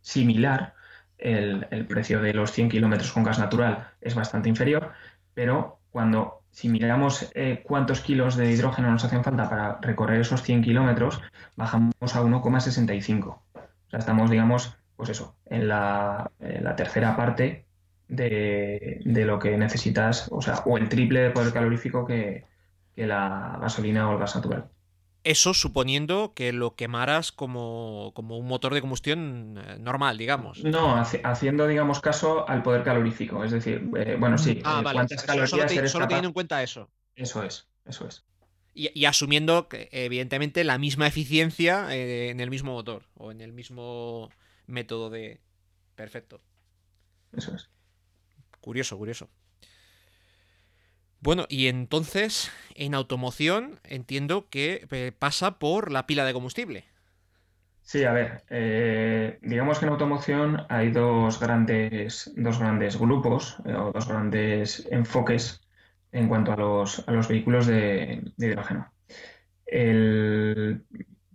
[0.00, 0.74] similar,
[1.18, 4.92] el, el precio de los 100 kilómetros con gas natural es bastante inferior,
[5.34, 10.42] pero cuando si miramos eh, cuántos kilos de hidrógeno nos hacen falta para recorrer esos
[10.42, 11.22] 100 kilómetros,
[11.56, 13.26] bajamos a 1,65.
[13.26, 13.42] O
[13.88, 16.30] sea, estamos, digamos, pues eso, en la,
[16.76, 17.66] tercera parte
[18.08, 22.44] de, lo que necesitas, o sea, o el triple de poder calorífico que
[22.96, 24.68] la gasolina o el gas natural.
[25.22, 30.64] Eso suponiendo que lo quemaras como, un motor de combustión eh, normal, digamos.
[30.64, 33.44] No, haciendo, digamos, caso al poder calorífico.
[33.44, 34.62] Es decir, eh, bueno, sí.
[34.64, 35.08] Ah, eh, vale.
[35.46, 36.90] solo, teniendo en cuenta eso.
[37.14, 38.24] Eso es, eso es.
[38.72, 44.30] Y, asumiendo, que, evidentemente, la misma eficiencia en el mismo motor o en el mismo
[44.66, 45.40] método de...
[45.96, 46.40] Perfecto.
[47.36, 47.68] Eso es.
[48.60, 49.28] Curioso, curioso.
[51.22, 56.84] Bueno, y entonces en automoción entiendo que eh, pasa por la pila de combustible.
[57.82, 63.74] Sí, a ver, eh, digamos que en automoción hay dos grandes, dos grandes grupos eh,
[63.74, 65.60] o dos grandes enfoques
[66.12, 68.90] en cuanto a los, a los vehículos de, hidrógeno.
[69.66, 70.84] El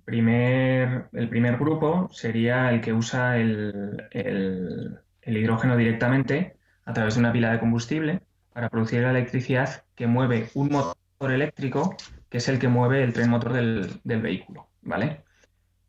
[0.03, 7.19] primer, el primer grupo sería el que usa el, el hidrógeno directamente a través de
[7.19, 8.21] una pila de combustible
[8.55, 11.97] para producir la electricidad que mueve un motor eléctrico,
[12.29, 15.25] que es el que mueve el tren motor del, vehículo, ¿vale?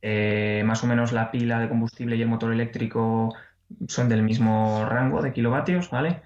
[0.03, 3.33] Eh, más o menos la pila de combustible y el motor eléctrico
[3.87, 6.23] son del mismo rango de kilovatios, ¿vale?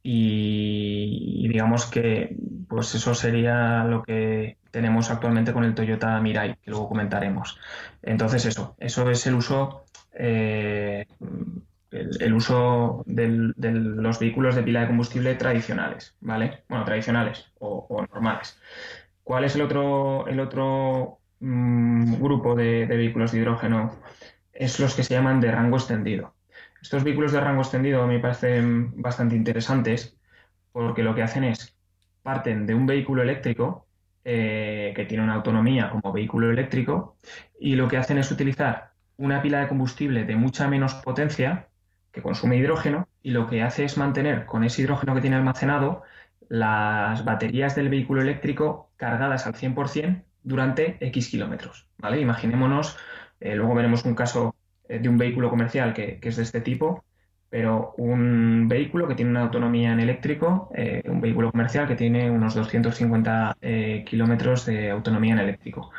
[0.00, 2.36] Y, digamos que
[2.68, 7.58] pues eso sería lo que tenemos actualmente con el Toyota Mirai, que luego comentaremos.
[8.00, 11.08] Entonces eso, eso es el uso eh,
[11.90, 16.64] el, uso de los vehículos de pila de combustible tradicionales, ¿vale?
[16.68, 18.58] Bueno, tradicionales o, normales.
[19.24, 23.96] ¿Cuál es el otro, el otro mm, grupo de, vehículos de hidrógeno?
[24.52, 26.34] Es los que se llaman de rango extendido.
[26.80, 30.16] Estos vehículos de rango extendido me parecen bastante interesantes
[30.72, 31.76] porque lo que hacen es
[32.22, 33.86] parten de un vehículo eléctrico
[34.24, 37.16] eh, que tiene una autonomía como vehículo eléctrico
[37.58, 41.69] y lo que hacen es utilizar una pila de combustible de mucha menos potencia
[42.12, 46.02] que consume hidrógeno y lo que hace es mantener con ese hidrógeno que tiene almacenado
[46.48, 51.88] las baterías del vehículo eléctrico cargadas al 100% durante X kilómetros.
[52.18, 52.96] Imaginémonos,
[53.38, 54.56] eh, luego veremos un caso
[54.88, 57.04] eh, de un vehículo comercial que, es de este tipo,
[57.48, 62.30] pero un vehículo que tiene una autonomía en eléctrico, eh, un vehículo comercial que tiene
[62.30, 63.56] unos 250
[64.06, 65.90] kilómetros de autonomía en eléctrico.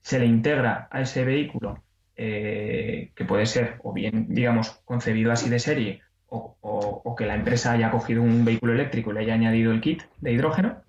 [0.00, 1.82] Se le integra a ese vehículo
[2.20, 7.72] eh, que puede ser o bien, digamos, concebido así de serie o, que la empresa
[7.72, 10.82] haya cogido un vehículo eléctrico y le haya añadido el kit de hidrógeno.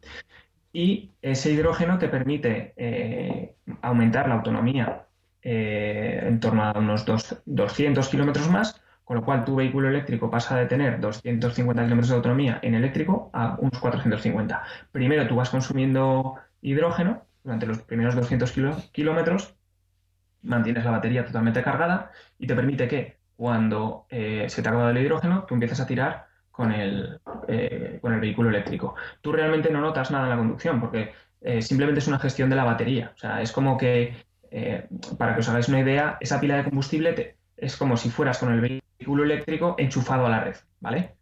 [0.73, 5.05] Y ese hidrógeno te permite eh, aumentar la autonomía
[5.43, 7.05] eh, en torno a unos
[7.45, 12.15] 200 kilómetros más, con lo cual tu vehículo eléctrico pasa de tener 250 kilómetros de
[12.15, 14.63] autonomía en eléctrico a unos 450.
[14.91, 18.51] Primero tú vas consumiendo hidrógeno durante los primeros 200
[18.91, 19.55] kilómetros,
[20.43, 24.91] mantienes la batería totalmente cargada y te permite que cuando eh, se te ha acabado
[24.91, 28.95] el hidrógeno, tú empieces a tirar con el, eh, con el vehículo eléctrico.
[29.21, 32.57] Tú realmente no notas nada en la conducción porque eh, simplemente es una gestión de
[32.57, 33.13] la batería.
[33.15, 34.25] O sea, es como que,
[35.17, 38.51] para que os hagáis una idea, esa pila de combustible es como si fueras con
[38.51, 41.15] el vehículo eléctrico enchufado a la red, ¿vale?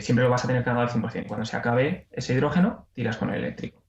[0.00, 1.26] siempre lo vas a tener cargado al 100%.
[1.26, 3.82] Cuando se acabe ese hidrógeno, tiras con el eléctrico.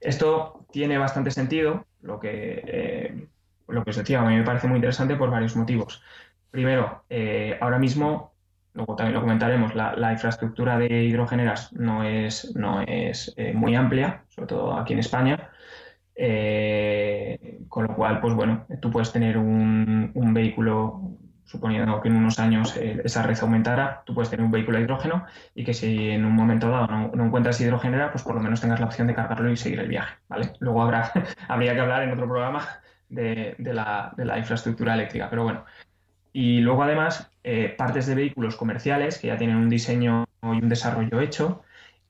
[0.00, 3.28] Esto tiene bastante sentido, lo que,
[3.68, 6.02] lo que os decía, a mí me parece muy interesante por varios motivos.
[6.50, 8.32] Primero, eh, ahora mismo,
[8.74, 14.24] luego también lo comentaremos, la, infraestructura de hidrogeneras no es, no es eh, muy amplia,
[14.28, 15.50] sobre todo aquí en España.
[16.14, 22.38] Eh, con lo cual, pues bueno, tú puedes tener un, vehículo, suponiendo que en unos
[22.38, 26.24] años esa red aumentara, tú puedes tener un vehículo de hidrógeno y que si en
[26.24, 29.50] un momento dado no, encuentras hidrogenera, pues por lo menos tengas la opción de cargarlo
[29.50, 30.52] y seguir el viaje, ¿vale?
[30.60, 31.12] Luego habrá,
[31.48, 32.66] habría que hablar en otro programa
[33.08, 35.64] de, la, de infraestructura eléctrica, pero bueno,
[36.32, 40.68] y luego además eh, partes de vehículos comerciales que ya tienen un diseño y un
[40.68, 41.62] desarrollo hecho,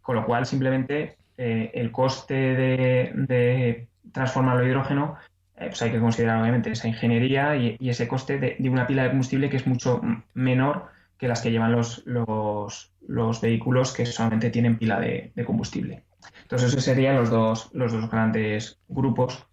[0.02, 5.16] con lo cual simplemente eh, el coste de, transformarlo a hidrógeno,
[5.56, 9.10] eh, pues hay que considerar obviamente esa ingeniería y, ese coste de, una pila de
[9.10, 10.00] combustible que es mucho
[10.34, 10.86] menor
[11.18, 16.02] que las que llevan los, los, vehículos que solamente tienen pila de, combustible.
[16.42, 19.46] Entonces esos serían los dos, los dos grandes grupos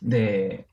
[0.00, 0.66] de,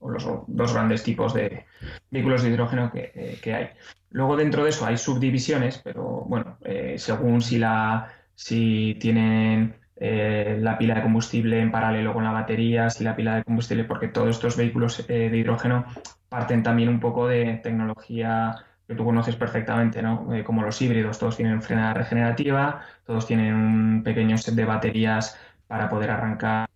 [0.00, 1.64] los dos grandes tipos de
[2.10, 3.68] vehículos de hidrógeno que, eh, hay.
[4.10, 10.58] Luego dentro de eso hay subdivisiones, pero bueno, eh, según si la si tienen eh,
[10.60, 14.08] la pila de combustible en paralelo con la batería, si la pila de combustible, porque
[14.08, 15.84] todos estos vehículos de hidrógeno
[16.28, 20.28] parten también un poco de tecnología que tú conoces perfectamente, ¿no?
[20.44, 25.88] como los híbridos, todos tienen frenada regenerativa, todos tienen un pequeño set de baterías para
[25.88, 26.68] poder arrancar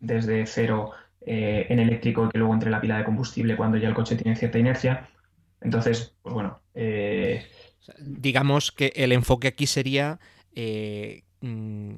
[0.00, 0.92] desde cero
[1.30, 4.34] eh, en eléctrico que luego entre la pila de combustible cuando ya el coche tiene
[4.34, 5.10] cierta inercia.
[5.60, 6.62] Entonces, pues bueno.
[6.74, 7.46] Eh,
[7.98, 10.20] digamos que el enfoque aquí sería
[10.54, 11.96] eh, mm,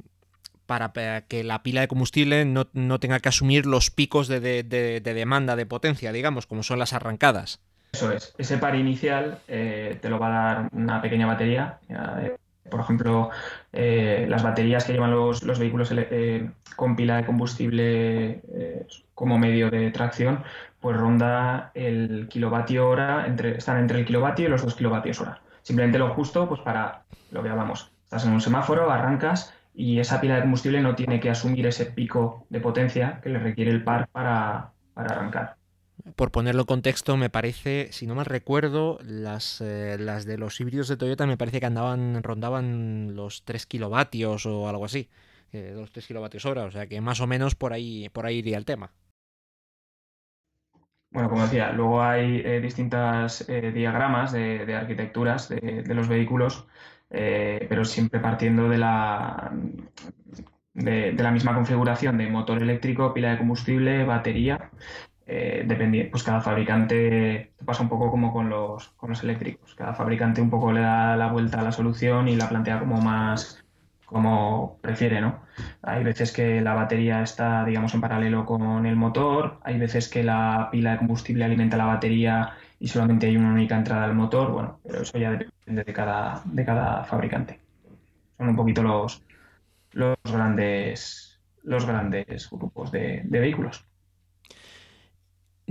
[0.66, 0.90] para,
[1.28, 2.64] que la pila de combustible no,
[2.98, 4.40] tenga que asumir los picos de,
[5.00, 7.60] demanda de potencia, digamos, como son las arrancadas.
[7.92, 8.34] Eso es.
[8.36, 11.78] Ese par inicial te lo va a dar una pequeña batería.
[12.70, 13.30] Por ejemplo,
[13.72, 15.92] las baterías que llevan los, los vehículos
[16.76, 18.40] con pila de combustible
[19.14, 20.42] como medio de tracción,
[20.80, 25.40] pues ronda el kilovatio hora, entre, están entre el kilovatio y los dos kilovatios hora.
[25.62, 27.92] Simplemente lo justo, pues para lo que.
[28.04, 31.87] Estás en un semáforo, arrancas y esa pila de combustible no tiene que asumir ese
[31.87, 35.56] pico de potencia que le requiere el par para, arrancar.
[36.16, 40.60] Por ponerlo en contexto, me parece, si no me recuerdo, las, eh, las de los
[40.60, 45.08] híbridos de Toyota me parece que andaban, rondaban los 3 kilovatios o algo así.
[45.52, 48.38] Eh, los 3 kilovatios hora, o sea que más o menos por ahí, por ahí
[48.38, 48.92] iría el tema.
[51.12, 56.66] Bueno, como decía, luego hay eh, distintas eh, diagramas de, arquitecturas de, los vehículos,
[57.10, 59.52] eh, pero siempre partiendo de la,
[60.74, 64.70] de, la misma configuración de motor eléctrico, pila de combustible, batería.
[65.66, 69.74] Dependiendo, pues cada fabricante pasa un poco como con los, con los eléctricos.
[69.74, 73.00] Cada fabricante un poco le da la vuelta a la solución y la plantea como
[73.00, 73.64] más
[74.10, 75.42] como prefiere, ¿no?
[75.82, 80.24] Hay veces que la batería está, digamos, en paralelo con el motor, hay veces que
[80.24, 84.50] la pila de combustible alimenta la batería y solamente hay una única entrada al motor,
[84.50, 87.60] bueno, pero eso ya depende de cada, de cada fabricante.
[88.36, 89.22] Son un poquito los,
[89.92, 93.89] los grandes los grandes grupos de vehículos.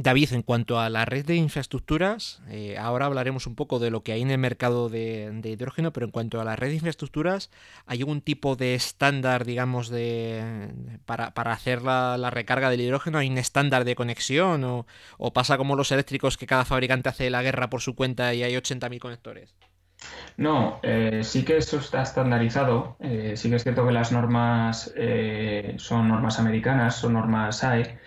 [0.01, 4.01] David, en cuanto a la red de infraestructuras, eh, ahora hablaremos un poco de lo
[4.01, 7.51] que hay en el mercado de, hidrógeno, pero en cuanto a la red de infraestructuras,
[7.85, 10.71] ¿hay algún tipo de estándar, digamos, de
[11.05, 13.17] para, hacer la, recarga del hidrógeno?
[13.17, 17.43] ¿Hay un estándar de conexión o, pasa como los eléctricos que cada fabricante hace la
[17.43, 19.53] guerra por su cuenta y hay 80.000 conectores?
[20.37, 22.95] No, eh, sí que eso está estandarizado.
[23.01, 24.93] Eh, sí que es cierto que las normas
[25.75, 27.99] son normas americanas, son normas SAE.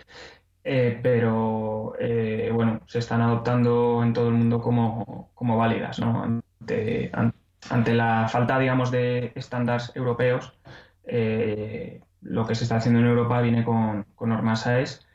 [0.64, 6.22] Eh, pero eh, bueno, se están adoptando en todo el mundo como, como válidas, ¿no?
[6.22, 7.10] Ante,
[7.70, 10.54] ante, la falta, digamos, de estándares europeos,
[11.04, 15.06] eh, lo que se está haciendo en Europa viene con, con normas AES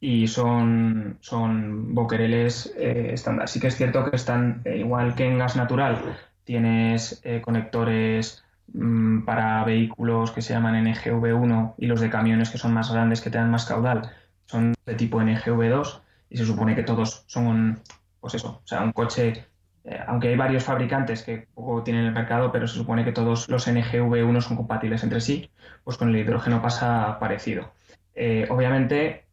[0.00, 3.48] y son, son boquereles estándar.
[3.48, 5.98] Sí que es cierto que están, igual que en gas natural,
[6.44, 8.44] tienes conectores
[8.74, 13.20] mm, para vehículos que se llaman NGV1 y los de camiones que son más grandes,
[13.20, 14.10] que te dan más caudal
[14.50, 17.80] son de tipo NGV2 y se supone que todos son,
[18.20, 19.46] pues eso, o sea, un coche,
[19.84, 23.48] eh, aunque hay varios fabricantes que poco tienen el mercado, pero se supone que todos
[23.48, 25.50] los NGV1 son compatibles entre sí,
[25.84, 27.72] pues con el hidrógeno pasa parecido.
[28.50, 29.24] obviamente,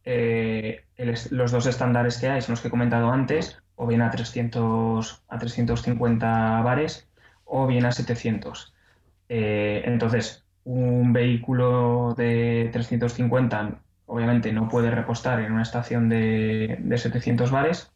[1.30, 5.22] los dos estándares que hay son los que he comentado antes, o bien a 300,
[5.28, 7.08] a 350 bares
[7.44, 8.74] o bien a 700.
[9.28, 17.92] entonces, un vehículo de 350 obviamente no puede repostar en una estación de, 700 bares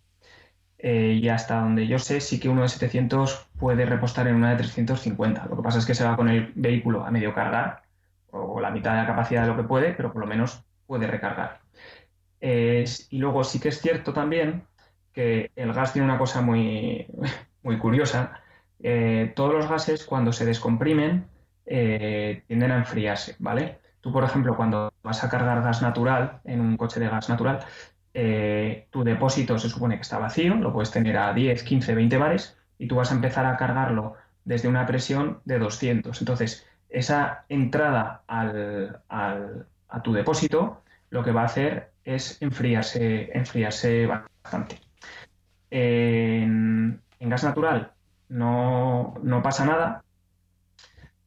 [0.78, 4.50] eh, y hasta donde yo sé sí que uno de 700 puede repostar en una
[4.50, 5.46] de 350.
[5.46, 7.82] Lo que pasa es que se va con el vehículo a medio cargar
[8.30, 11.06] o la mitad de la capacidad de lo que puede, pero por lo menos puede
[11.06, 11.60] recargar.
[12.40, 14.64] y luego sí que es cierto también
[15.12, 17.06] que el gas tiene una cosa muy,
[17.62, 18.40] muy curiosa.
[18.82, 21.26] Eh, todos los gases cuando se descomprimen
[21.66, 23.78] eh, tienden a enfriarse, ¿vale?
[24.02, 27.60] Tú, por ejemplo, cuando vas a cargar gas natural en un coche de gas natural,
[28.14, 32.18] eh, tu depósito se supone que está vacío, lo puedes tener a 10, 15, 20
[32.18, 36.20] bares y tú vas a empezar a cargarlo desde una presión de 200.
[36.20, 44.80] Entonces, esa entrada a tu depósito lo que va a hacer es enfriarse, enfriarse bastante.
[45.70, 47.92] En, en gas natural
[48.28, 50.02] no, no pasa nada,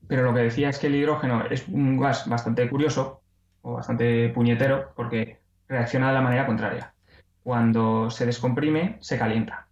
[0.08, 3.22] pero lo que decía es que el hidrógeno es un gas bastante curioso
[3.62, 6.93] o bastante puñetero porque reacciona de la manera contraria.
[7.43, 9.68] Cuando se descomprime, se calienta.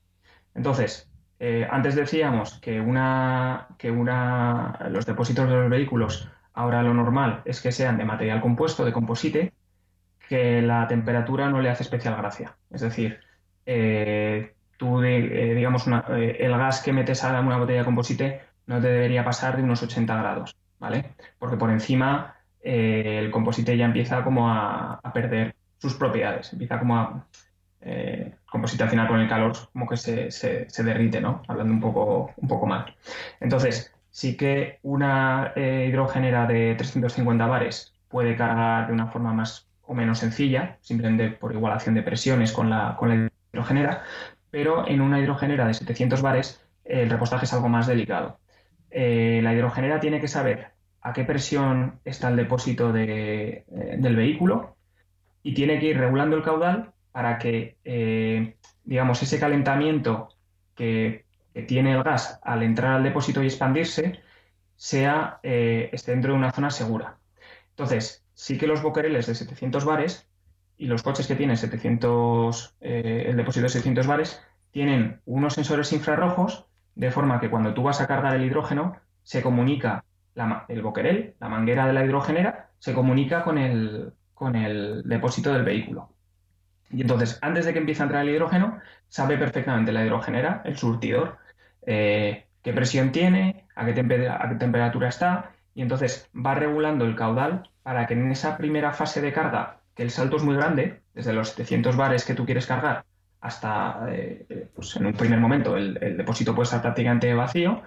[0.56, 1.10] Entonces,
[1.40, 7.42] eh, antes decíamos que, una, que una, los depósitos de los vehículos, ahora lo normal
[7.46, 9.54] es que sean de material compuesto, de composite,
[10.30, 12.56] que la temperatura no le hace especial gracia.
[12.72, 13.20] Es decir,
[13.66, 18.88] eh, tú, eh, digamos, el gas que metes a una botella de composite no te
[18.88, 21.16] debería pasar de unos 80 grados, ¿vale?
[21.40, 26.98] Porque por encima eh, el composite ya empieza como a, perder sus propiedades, empieza como
[26.98, 27.28] a...
[27.86, 30.30] Eh, composite al final con el calor como que se,
[30.84, 31.42] derrite, ¿no?
[31.48, 32.96] Hablando un poco, un poco mal.
[33.42, 39.68] Entonces, sí que una eh, hidrogenera de 350 bares puede cargar de una forma más
[39.82, 44.04] o menos sencilla, simplemente por igualación de presiones con la, con la hidrogenera,
[44.50, 48.40] pero en una hidrogenera de 700 bares el repostaje es algo más delicado.
[48.96, 50.68] Eh, la hidrogenera tiene que saber
[51.02, 53.66] a qué presión está el depósito eh,
[53.98, 54.78] del vehículo
[55.42, 60.30] y tiene que ir regulando el caudal para que, eh, digamos, ese calentamiento
[60.76, 61.26] que,
[61.68, 64.20] tiene el gas al entrar al depósito y expandirse
[64.76, 67.20] sea, esté dentro de una zona segura.
[67.70, 70.28] Entonces, sí que los boquereles de 700 bares
[70.80, 74.42] y los coches que tienen 700, el depósito de 700 bares
[74.72, 76.66] tienen unos sensores infrarrojos
[76.96, 80.04] de forma que cuando tú vas a cargar el hidrógeno, se comunica
[80.68, 85.64] el boquerel, la manguera de la hidrogenera, se comunica con el, con el depósito del
[85.64, 86.10] vehículo.
[86.90, 90.78] Y entonces, antes de que empiece a entrar el hidrógeno, sabe perfectamente la hidrogenera, el
[90.78, 91.38] surtidor,
[91.86, 93.92] eh, qué presión tiene, a qué,
[94.30, 98.92] a qué temperatura está, y entonces va regulando el caudal para que en esa primera
[98.92, 102.46] fase de carga, que el salto es muy grande, desde los 700 bares que tú
[102.46, 103.06] quieres cargar
[103.44, 107.82] hasta, eh, pues en un primer momento, el, depósito puede estar prácticamente vacío,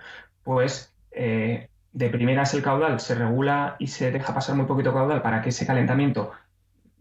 [0.45, 5.23] pues eh, de primeras el caudal se regula y se deja pasar muy poquito caudal
[5.23, 6.31] para que ese calentamiento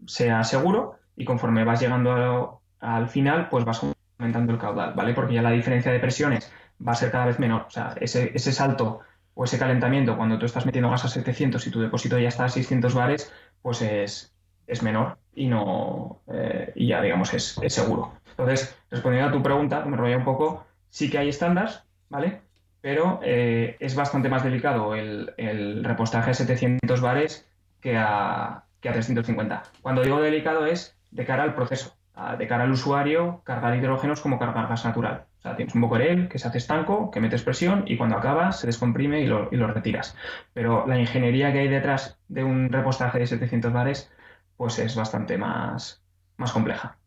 [0.06, 3.82] sea seguro y conforme vas llegando al final, pues vas
[4.18, 5.12] aumentando el caudal, ¿vale?
[5.12, 6.50] Porque ya la diferencia de presiones
[6.84, 7.66] va a ser cada vez menor.
[7.68, 9.00] O sea, ese, ese salto
[9.34, 12.46] o ese calentamiento cuando tú estás metiendo gas a 700 y tu depósito ya está
[12.46, 13.30] a 600 bares,
[13.60, 14.34] pues es,
[14.66, 18.12] es menor y no eh, y ya digamos es, es seguro.
[18.30, 22.40] Entonces, respondiendo a tu pregunta, me robé un poco, sí que hay estándares, ¿vale?
[22.80, 27.48] Pero eh, es bastante más delicado el, repostaje a 700 bares
[27.80, 29.62] que a, que a 350.
[29.82, 31.96] Cuando digo delicado es de cara al proceso,
[32.38, 35.24] de cara al usuario, cargar hidrógenos como cargar gas natural.
[35.38, 38.60] O sea, tienes un boquerel que se hace estanco, que metes presión y cuando acabas
[38.60, 40.16] se descomprime y lo, y lo retiras.
[40.52, 44.10] Pero la ingeniería que hay detrás de un repostaje de 700 bares
[44.56, 46.02] pues es bastante más,
[46.36, 46.98] más compleja.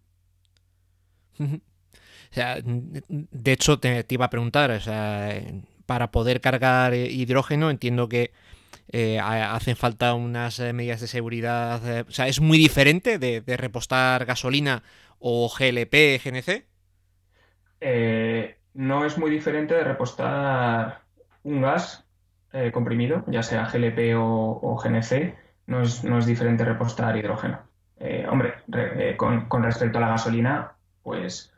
[1.40, 5.42] O sea, de hecho, te, iba a preguntar, o sea,
[5.86, 8.32] para poder cargar hidrógeno entiendo que
[8.92, 11.82] eh, hacen falta unas eh, medidas de seguridad.
[11.88, 14.84] Eh, o sea, ¿es muy diferente de, repostar gasolina
[15.20, 16.66] o GLP, GNC?
[18.74, 21.02] no es muy diferente de repostar
[21.44, 22.06] un gas
[22.74, 25.36] comprimido, ya sea GLP o, GNC.
[25.70, 27.60] No es, no es, diferente repostar hidrógeno.
[28.30, 28.56] hombre,
[29.18, 31.54] con respecto a la gasolina, pues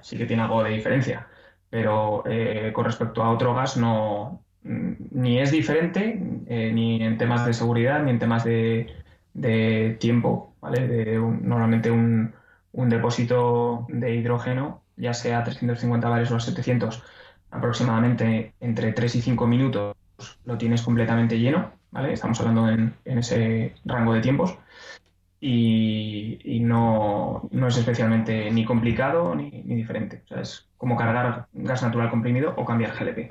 [0.00, 1.26] sí que tiene algo de diferencia.
[1.70, 7.18] Pero eh, con respecto a otro gas no mm, ni es diferente, eh, ni en
[7.18, 8.86] temas de seguridad, ni en temas de,
[10.00, 10.86] tiempo, ¿vale?
[10.86, 12.34] De normalmente un,
[12.72, 17.02] depósito de hidrógeno, ya sea a 350 bares o a 700,
[17.50, 19.96] aproximadamente entre 3 y 5 minutos
[20.44, 22.12] lo tienes completamente lleno, ¿vale?
[22.12, 24.58] Estamos hablando en, en ese rango de tiempos.
[25.40, 30.22] y, no, es especialmente ni complicado ni, diferente.
[30.24, 33.30] O sea, es como cargar gas natural comprimido o cambiar GLP.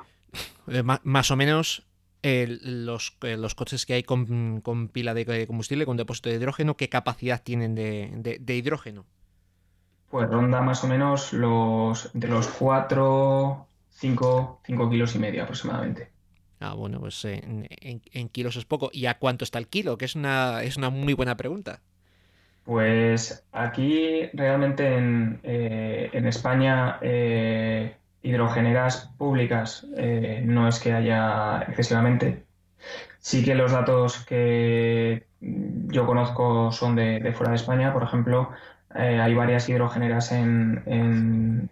[0.68, 1.86] Eh, más o menos
[2.22, 7.42] los, los, coches que hay con, pila de combustible, con depósito de hidrógeno, ¿qué capacidad
[7.42, 9.06] tienen de, hidrógeno?
[10.10, 16.15] Pues ronda más o menos los de los 4, 5, 5 kilos y medio aproximadamente.
[16.60, 17.68] Ah, bueno, pues en,
[18.30, 18.90] kilos es poco.
[18.92, 19.98] ¿Y a cuánto está el kilo?
[19.98, 21.80] Que es una, es una muy buena pregunta.
[22.64, 32.44] Pues aquí realmente en, eh, España eh, hidrogeneras públicas eh, no es que haya excesivamente.
[33.20, 37.92] Sí que los datos que yo conozco son de, fuera de España.
[37.92, 38.50] Por ejemplo,
[38.96, 41.70] hay varias hidrogeneras en,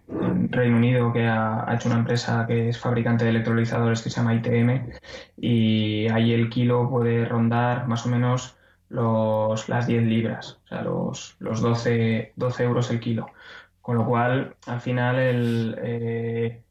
[0.49, 4.35] Reino Unido que ha, hecho una empresa que es fabricante de electrolizadores que se llama
[4.35, 4.91] ITM
[5.37, 8.55] y ahí el kilo puede rondar más o menos
[8.89, 13.27] los, las 10 libras, o sea, los, los 12, 12 euros el kilo.
[13.81, 16.63] Con lo cual, al final, el, eh,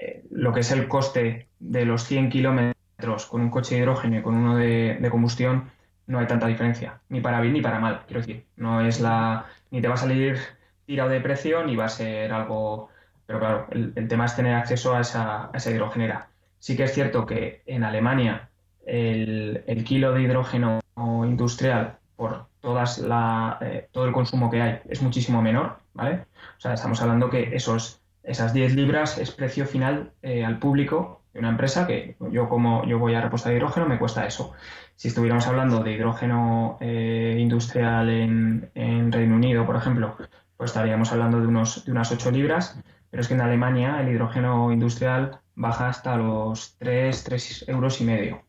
[0.00, 4.18] eh, lo que es el coste de los 100 kilómetros con un coche de hidrógeno
[4.18, 5.70] y con uno de, combustión,
[6.06, 8.46] no hay tanta diferencia, ni para bien ni para mal, quiero decir.
[8.56, 9.46] No es la.
[9.72, 10.38] Ni te va a salir
[10.86, 12.90] tirado de precio, ni va a ser algo.
[13.26, 16.28] Pero claro, el, tema es tener acceso a esa, a esa hidrogenera.
[16.58, 18.50] Sí que es cierto que en Alemania
[18.86, 20.80] el, el kilo de hidrógeno
[21.24, 26.26] industrial por todas la, eh, todo el consumo que hay es muchísimo menor, ¿vale?
[26.58, 31.21] O sea, estamos hablando que esos, esas 10 libras es precio final eh, al público
[31.32, 34.52] de una empresa que yo como yo voy a repostar hidrógeno me cuesta eso.
[34.96, 40.16] Si estuviéramos hablando de hidrógeno eh, industrial en, en, Reino Unido, por ejemplo,
[40.56, 42.78] pues estaríamos hablando de, unos, de unas 8 libras,
[43.10, 48.04] pero es que en Alemania el hidrógeno industrial baja hasta los 3, 3 euros y
[48.04, 48.44] medio.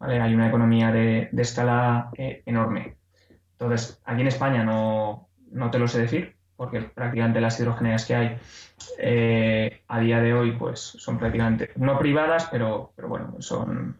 [0.00, 2.96] Hay una economía de, escala eh, enorme.
[3.52, 5.28] Entonces, aquí en España no,
[5.70, 8.36] te lo sé decir, porque prácticamente las hidrogeneras que hay
[8.98, 13.96] eh, a día de hoy pues son prácticamente no privadas, pero, pero bueno, son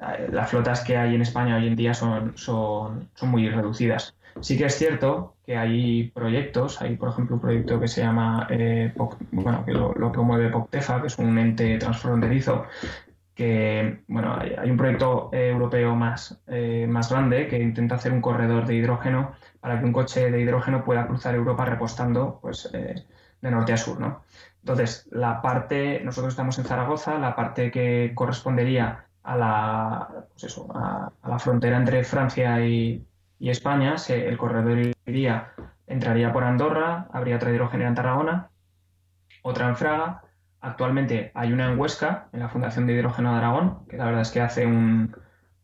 [0.00, 4.14] eh, las flotas que hay en España hoy en día son, son, son muy reducidas.
[4.40, 8.46] Sí que es cierto que hay proyectos, hay por ejemplo un proyecto que se llama,
[9.30, 12.66] bueno, que lo, lo promueve POCTEFA, que es un ente transfronterizo
[13.36, 18.66] que bueno, hay, un proyecto europeo más, eh, más grande que intenta hacer un corredor
[18.66, 19.32] de hidrógeno
[19.66, 23.04] para que un coche de hidrógeno pueda cruzar Europa repostando pues, eh,
[23.42, 23.98] de norte a sur.
[23.98, 24.22] ¿no?
[24.60, 30.68] Entonces, la parte, nosotros estamos en Zaragoza, la parte que correspondería a la, pues eso,
[30.72, 33.04] a, la frontera entre Francia y,
[33.40, 35.50] España, el corredor iría,
[35.88, 38.50] entraría por Andorra, habría otra hidrogenera en Tarragona,
[39.42, 40.22] otra en Fraga
[40.60, 44.22] Actualmente hay una en Huesca, en la Fundación de Hidrógeno de Aragón, que la verdad
[44.22, 45.14] es que hace un,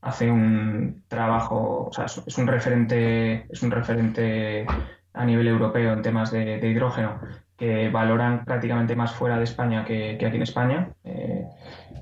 [0.03, 4.67] hace un trabajo, o sea, es un referente, es un referente
[5.15, 7.21] a nivel europeo en temas de, hidrógeno
[7.57, 10.91] que valoran prácticamente más fuera de España que, aquí en España.
[11.05, 11.47] Eh,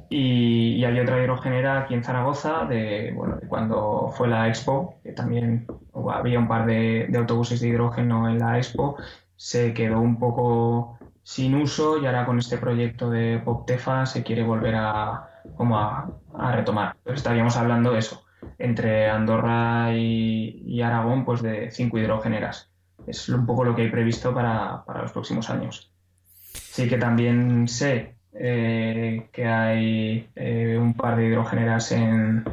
[0.09, 5.67] y, hay otra hidrogenera aquí en Zaragoza, de, bueno, cuando fue la Expo, que también
[6.11, 8.97] había un par de, de autobuses de hidrógeno en la Expo,
[9.37, 14.43] se quedó un poco sin uso y ahora con este proyecto de PopTefa se quiere
[14.43, 16.11] volver a, como a,
[16.53, 16.97] retomar.
[17.05, 18.25] Estaríamos hablando de eso,
[18.59, 22.71] entre Andorra y, Aragón, pues de cinco hidrogeneras.
[23.07, 25.93] Es un poco lo que hay previsto para, los próximos años.
[26.35, 32.45] Sí que también sé eh, que hay eh, un par de hidrogeneras en,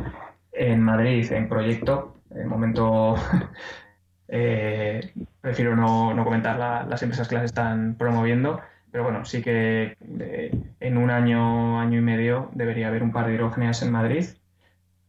[0.51, 2.21] en Madrid en proyecto.
[2.29, 3.15] De momento
[4.27, 8.59] Eh, prefiero no, comentar las empresas que las están promoviendo,
[8.97, 13.27] pero bueno, sí que eh, en un año, año y medio debería haber un par
[13.27, 14.25] de hidrógenas en Madrid.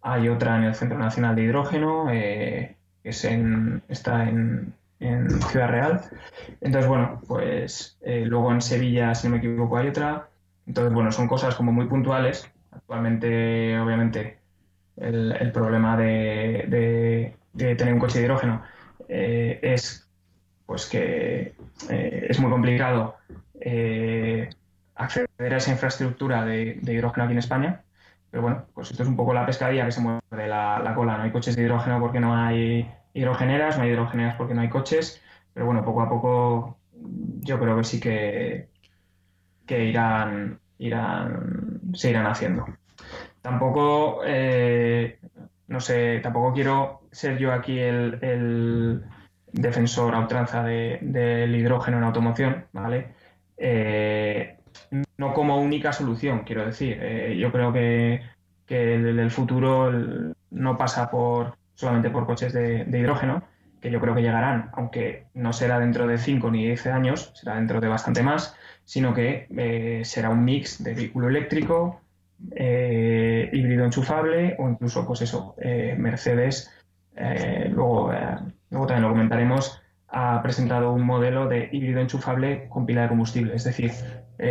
[0.03, 5.70] Hay otra en el Centro Nacional de Hidrógeno, eh, que es en, está en, Ciudad
[5.70, 6.03] Real.
[6.61, 10.28] Entonces, bueno, pues luego en Sevilla, si no me equivoco, hay otra.
[10.66, 12.47] Entonces, bueno, son cosas como muy puntuales.
[12.72, 14.36] Actualmente, obviamente,
[14.99, 18.62] el, problema de, de tener un coche de hidrógeno
[19.09, 20.07] eh, es
[20.68, 21.55] pues que
[21.89, 23.16] eh, es muy complicado
[23.61, 24.50] eh,
[24.94, 27.84] acceder a esa infraestructura de, hidrógeno aquí en España.
[28.30, 31.16] Pero bueno, pues esto es un poco la pescadilla que se mueve la, la cola.
[31.16, 34.68] No hay coches de hidrógeno porque no hay hidrogeneras, no hay hidrogeneras porque no hay
[34.68, 35.22] coches.
[35.54, 36.78] Pero bueno, poco a poco
[37.40, 38.68] yo creo que sí que,
[39.66, 42.66] que irán, irán, se irán haciendo.
[43.42, 44.20] Tampoco,
[45.68, 49.04] no sé, tampoco quiero ser yo aquí el,
[49.52, 53.14] defensor a ultranza del hidrógeno en automoción, ¿vale?
[53.59, 54.56] Eh,
[55.16, 56.98] no como única solución, quiero decir.
[57.00, 58.22] Eh, yo creo que,
[58.68, 59.90] el, futuro
[60.50, 63.42] no pasa por solamente por coches de, hidrógeno
[63.80, 67.54] que yo creo que llegarán, aunque no será dentro de 5 ni 10 años, será
[67.54, 72.00] dentro de bastante más, sino que eh, será un mix de vehículo eléctrico,
[72.50, 75.54] híbrido enchufable o incluso, pues eso,
[75.96, 76.72] Mercedes,
[77.70, 78.12] luego,
[78.70, 83.54] luego también lo comentaremos, ha presentado un modelo de híbrido enchufable con pila de combustible,
[83.54, 83.92] es decir,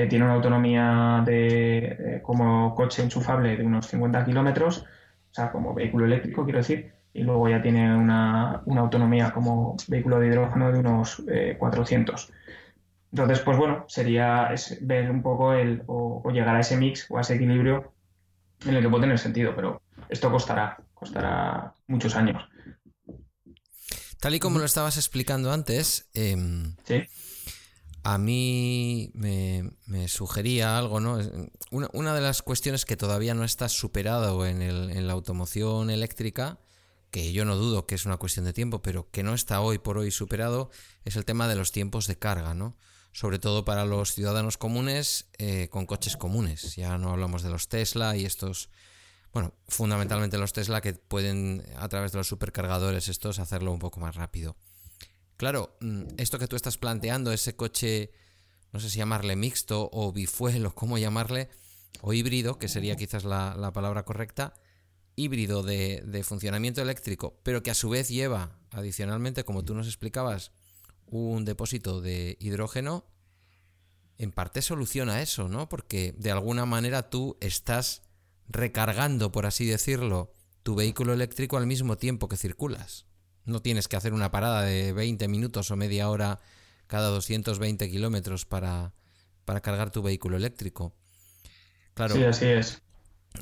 [0.09, 4.85] tiene una autonomía de, como coche enchufable de unos 50 kilómetros,
[5.31, 10.19] o sea, como vehículo eléctrico, quiero decir, y luego ya tiene una, autonomía como vehículo
[10.19, 11.23] de hidrógeno de unos
[11.57, 12.29] 400.
[12.29, 12.33] Eh,
[13.11, 17.21] Entonces, pues bueno, sería ver un poco el, o, llegar a ese mix o a
[17.21, 17.91] ese equilibrio
[18.67, 22.47] en el que puede tener sentido, pero esto costará, costará muchos años.
[24.19, 26.75] Tal y como lo estabas explicando antes, em,
[28.03, 31.19] a mí me, sugería algo, ¿no?
[31.71, 36.59] Una, de las cuestiones que todavía no está superado en, en la automoción eléctrica
[37.11, 39.77] que yo no dudo que es una cuestión de tiempo, pero que no está hoy
[39.77, 40.69] por hoy superado,
[41.05, 42.75] es el tema de los tiempos de carga, ¿no?
[43.11, 46.75] Sobre todo para los ciudadanos comunes eh, con coches comunes.
[46.75, 48.69] Ya no hablamos de los Tesla y estos,
[49.37, 53.99] bueno, fundamentalmente los Tesla que pueden a través de los supercargadores estos hacerlo un poco
[53.99, 54.55] más rápido.
[55.37, 58.09] Claro, mm, esto que tú estás planteando, ese coche,
[58.73, 61.51] no sé si llamarle mixto o bifuel o cómo llamarle,
[62.01, 64.55] o híbrido, que sería quizás la, la palabra correcta,
[65.15, 70.51] híbrido de, funcionamiento eléctrico, pero que a su vez lleva, adicionalmente, como tú nos explicabas,
[71.05, 73.05] un depósito de hidrógeno,
[74.17, 75.69] en parte soluciona eso, ¿no?
[75.69, 78.01] Porque de alguna manera tú estás
[78.47, 80.31] recargando, por así decirlo,
[80.63, 83.05] tu vehículo eléctrico al mismo tiempo que circulas.
[83.45, 86.39] No tienes que hacer una parada de 20 minutos o media hora
[86.87, 88.93] cada 220 kilómetros para,
[89.45, 90.95] para cargar tu vehículo eléctrico.
[91.93, 92.81] Claro, sí, así es.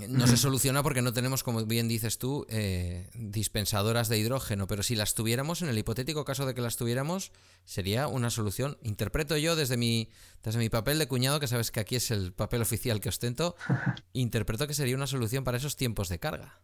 [0.10, 4.84] No se soluciona porque no tenemos, como bien dices tú, eh, dispensadoras de hidrógeno, pero
[4.84, 7.32] si las tuviéramos, en el hipotético caso de que las tuviéramos,
[7.64, 8.78] sería una solución.
[8.82, 10.10] Interpreto yo desde mi,
[10.44, 13.56] desde mi papel de cuñado, que sabes que aquí es el papel oficial que ostento,
[14.14, 16.60] interpreto que sería una solución para esos tiempos de carga.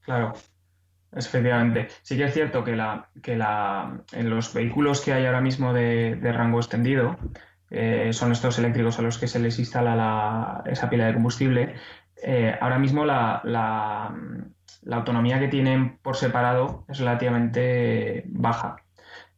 [0.00, 0.34] Claro,
[1.12, 1.88] efectivamente.
[2.02, 5.72] Sí que es cierto que, la, que la, en los vehículos que hay ahora mismo
[5.72, 7.18] de, de rango extendido,
[7.70, 11.74] eh, son estos eléctricos a los que se les instala esa pila de combustible,
[12.22, 13.42] eh, ahora mismo la,
[14.90, 18.76] autonomía que tienen por separado es relativamente baja.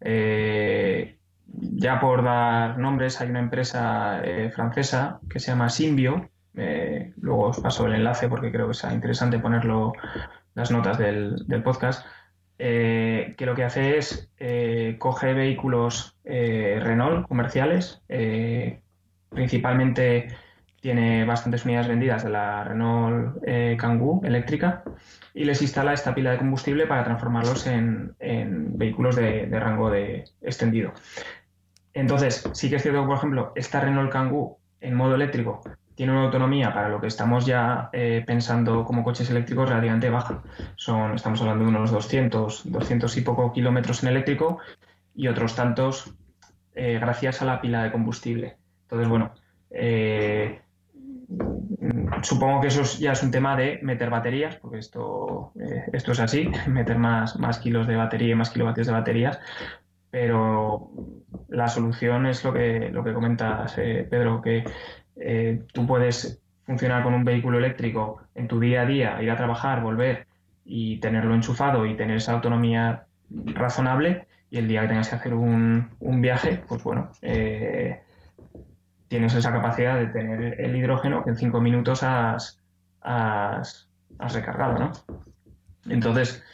[0.00, 4.22] Eh, ya por dar nombres, hay una empresa
[4.54, 6.30] francesa que se llama Symbio.
[6.54, 9.92] luego os paso el enlace porque creo que sea interesante ponerlo
[10.54, 12.04] las notas del podcast
[12.62, 18.02] eh, que lo que hace es eh, coge vehículos eh, Renault comerciales,
[19.30, 20.28] principalmente
[20.80, 23.42] tiene bastantes unidades vendidas de la Renault
[23.78, 24.82] Kangoo eléctrica
[25.34, 30.24] y les instala esta pila de combustible para transformarlos en, vehículos de, de, rango de
[30.42, 30.92] extendido.
[31.92, 35.60] Entonces, sí que es cierto que, por ejemplo, esta Renault Kangoo en modo eléctrico
[36.00, 40.42] tiene una autonomía para lo que estamos ya eh, pensando como coches eléctricos relativamente baja.
[40.76, 44.60] Son, estamos hablando de unos 200, 200 y poco kilómetros en eléctrico
[45.14, 46.14] y otros tantos
[46.74, 48.56] eh, gracias a la pila de combustible.
[48.84, 49.34] Entonces, bueno,
[49.68, 50.62] eh,
[52.22, 55.52] supongo que eso ya es un tema de meter baterías, porque esto,
[55.92, 59.38] esto es así, meter más, más kilos de batería y más kilovatios de baterías,
[60.10, 60.90] pero
[61.48, 64.64] la solución es lo que, lo que comentas, Pedro, que
[65.20, 69.36] eh, tú puedes funcionar con un vehículo eléctrico en tu día a día, ir a
[69.36, 70.26] trabajar, volver
[70.64, 75.34] y tenerlo enchufado y tener esa autonomía razonable y el día que tengas que hacer
[75.34, 78.00] un, viaje, pues bueno, eh,
[79.10, 82.60] tienes esa capacidad de tener el hidrógeno que en cinco minutos has,
[84.18, 84.92] recargado, ¿no?
[85.88, 86.44] Entonces,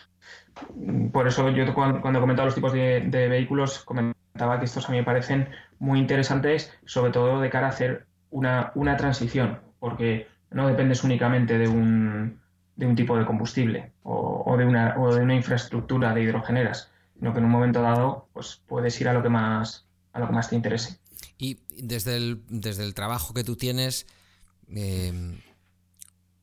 [1.12, 4.92] por eso yo cuando, he comentado los tipos de, de, vehículos, comentaba que estos a
[4.92, 10.26] mí me parecen muy interesantes, sobre todo de cara a hacer una, una transición, porque
[10.50, 12.40] no dependes únicamente de un,
[12.76, 17.34] de un tipo de combustible o, de una, o de una infraestructura de hidrogeneras, sino
[17.34, 20.32] que en un momento dado pues puedes ir a lo que más, a lo que
[20.32, 20.98] más te interese.
[21.39, 24.07] Y desde el, desde el trabajo que tú tienes,
[24.68, 25.41] em,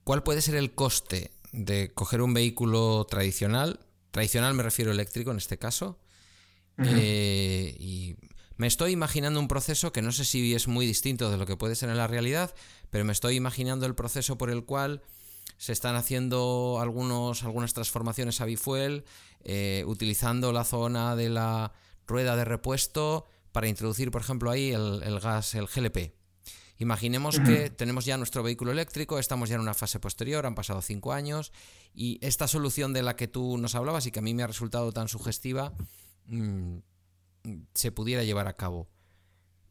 [0.03, 3.79] ¿cuál puede ser el coste de coger un vehículo tradicional?
[4.11, 5.99] Tradicional me refiero eléctrico en este caso.
[6.77, 8.15] Eh, y
[8.57, 11.57] me estoy imaginando un proceso que no sé si es muy distinto de lo que
[11.57, 12.53] puede ser en la realidad,
[12.89, 15.01] pero me estoy imaginando el proceso por el cual
[15.57, 19.05] se están haciendo algunos, algunas transformaciones a bifuel,
[19.43, 21.73] eh, utilizando la zona de la
[22.07, 26.11] rueda de repuesto para introducir, por ejemplo, ahí el, gas, el GLP.
[26.79, 30.81] Imaginemos que tenemos ya nuestro vehículo eléctrico, estamos ya en una fase posterior, han pasado
[30.81, 31.53] cinco años,
[31.93, 34.47] y esta solución de la que tú nos hablabas y que a mí me ha
[34.47, 35.71] resultado tan sugestiva,
[36.25, 36.79] mm,
[37.75, 38.89] se pudiera llevar a cabo.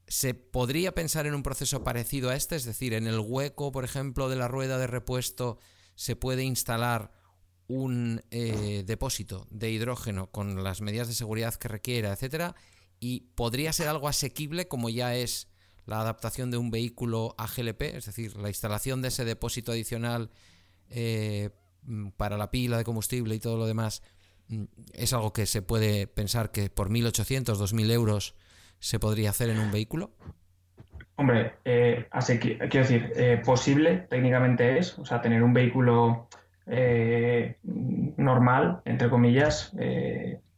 [0.06, 2.54] ¿Se podría pensar en un proceso parecido a este?
[2.54, 5.58] Es decir, en el hueco, por ejemplo, de la rueda de repuesto,
[5.96, 7.12] se puede instalar
[7.66, 12.54] un eh, depósito de hidrógeno con las medidas de seguridad que requiera, etcétera,
[13.02, 15.48] y podría ser algo asequible como ya es
[15.86, 20.30] la adaptación de un vehículo a GLP, es decir, la instalación de ese depósito adicional
[20.88, 21.50] eh,
[21.82, 24.04] mm, para la pila de combustible y todo lo demás,
[24.46, 28.36] mm, es algo que se puede pensar que por 1.800, 2.000 euros
[28.78, 30.12] se podría hacer en un vehículo.
[31.16, 32.06] Hombre, eh,
[32.38, 36.28] quiero decir, eh, posible técnicamente es, o sea, tener un vehículo
[36.66, 39.74] eh, normal, entre comillas,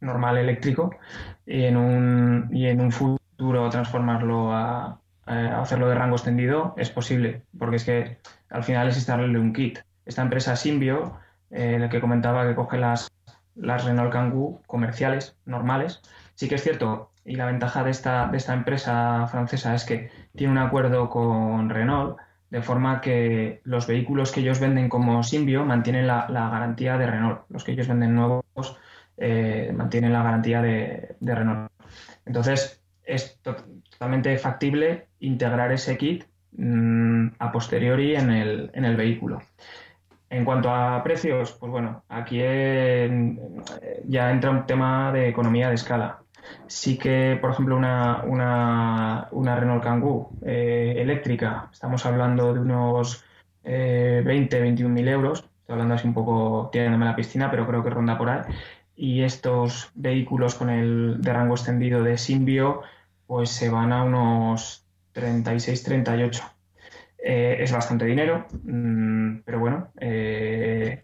[0.00, 0.90] normal eléctrico,
[1.46, 7.42] y en un, y en un futuro transformarlo a, hacerlo de rango extendido es posible,
[7.58, 8.18] porque es que
[8.50, 9.78] al final es instalarle un kit.
[10.04, 11.18] Esta empresa Symbio,
[11.50, 13.10] en el que comentaba que coge las,
[13.54, 16.02] las Renault Kangoo comerciales, normales,
[16.34, 20.10] sí que es cierto y la ventaja de esta, de esta empresa francesa es que
[20.36, 22.18] tiene un acuerdo con Renault,
[22.50, 27.42] de forma que los vehículos que ellos venden como Symbio mantienen la, garantía de Renault.
[27.48, 28.78] Los que ellos venden nuevos
[29.16, 31.70] eh, mantienen la garantía de, Renault.
[32.26, 39.40] Entonces, es totalmente factible integrar ese kit mm, a posteriori en el, en el vehículo.
[40.30, 46.23] En cuanto a precios, pues bueno, aquí ya entra un tema de economía de escala.
[46.66, 53.24] Sí que, por ejemplo, una, una, Renault Kangoo eh, eléctrica, estamos hablando de unos
[53.64, 55.40] 20, 21 mil euros.
[55.60, 58.42] Estoy hablando así un poco tirándome la piscina, pero creo que ronda por ahí.
[58.96, 62.82] Y estos vehículos con el de rango extendido de Symbio,
[63.26, 66.44] pues se van a unos 36, 38.
[67.26, 71.02] Eh, es bastante dinero, mm, pero bueno, eh,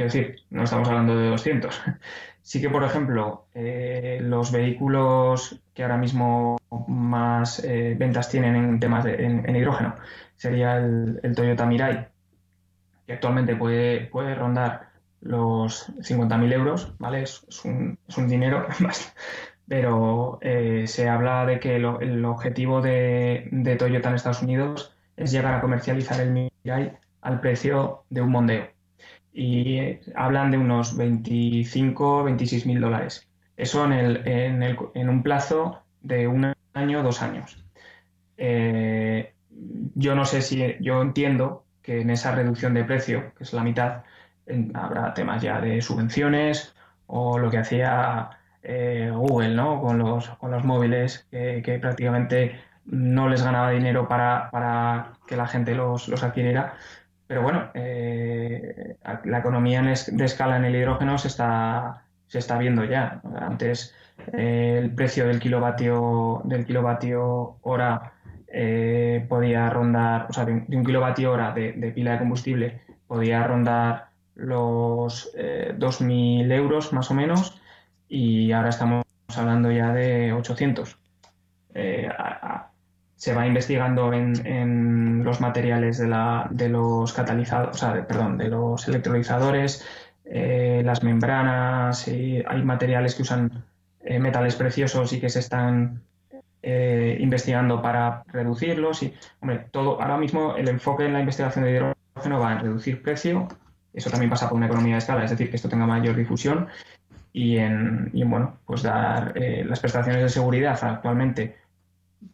[0.00, 1.82] quiero decir, no estamos hablando de 200.
[2.42, 6.56] Sí que, por ejemplo, eh, los vehículos que ahora mismo
[6.88, 9.94] más eh, ventas tienen en temas de, en, hidrógeno
[10.36, 12.08] sería el, Toyota Mirai,
[13.06, 14.88] que actualmente puede, puede rondar
[15.20, 17.22] los 50.000 euros, ¿vale?
[17.22, 18.66] Es, un, dinero,
[19.68, 25.30] pero eh, se habla de que el objetivo de, de, Toyota en Estados Unidos es
[25.30, 28.79] llegar a comercializar el Mirai al precio de un Mondeo
[29.32, 33.28] y hablan de unos 25, 26 mil dólares.
[33.56, 37.64] Eso en, el, en, el, en, un plazo de un año, dos años.
[38.36, 39.34] Eh,
[39.94, 43.62] yo no sé si, yo entiendo que en esa reducción de precio, que es la
[43.62, 44.02] mitad,
[44.74, 46.74] habrá temas ya de subvenciones
[47.06, 48.30] o lo que hacía
[48.62, 49.80] eh, Google ¿no?
[49.80, 55.46] con, los, con los móviles, que prácticamente no les ganaba dinero para, para que la
[55.46, 56.74] gente los, los adquiriera
[57.30, 58.29] pero bueno, eh,
[59.24, 63.20] la economía de escala en el hidrógeno se está, se está viendo ya.
[63.40, 63.94] Antes
[64.32, 68.12] eh, el precio del kilovatio, del kilovatio hora
[68.48, 74.08] eh, podía rondar, o sea, de un, kilovatio hora de, pila de combustible podía rondar
[74.34, 77.60] los 2.000 euros más o menos
[78.08, 79.04] y ahora estamos
[79.36, 80.96] hablando ya de 800
[83.20, 88.88] se va investigando en, los materiales de, la, de los catalizadores, sea, perdón, de los
[88.88, 89.86] electrolizadores,
[90.24, 93.62] eh, las membranas, hay materiales que usan
[94.00, 96.00] eh, metales preciosos y que se están
[96.62, 99.02] eh, investigando para reducirlos.
[99.02, 99.12] Y,
[99.70, 103.48] todo, ahora mismo el enfoque en la investigación de hidrógeno va en reducir precio,
[103.92, 106.68] eso también pasa por una economía de escala, es decir, que esto tenga mayor difusión
[107.34, 111.60] y en, y bueno, pues dar las prestaciones de seguridad actualmente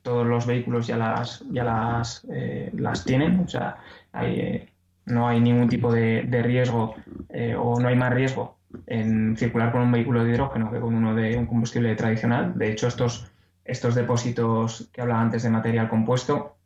[0.03, 3.77] todos los vehículos ya las, ya las, eh, las tienen, o sea,
[4.23, 4.69] eh,
[5.05, 6.97] no hay ningún tipo de, riesgo
[7.29, 8.57] eh, o no hay más riesgo
[8.87, 12.59] en circular con un vehículo de hidrógeno que con uno de un combustible tradicional.
[12.59, 13.31] De hecho, estos,
[13.65, 16.57] estos depósitos que hablaba antes de material compuesto,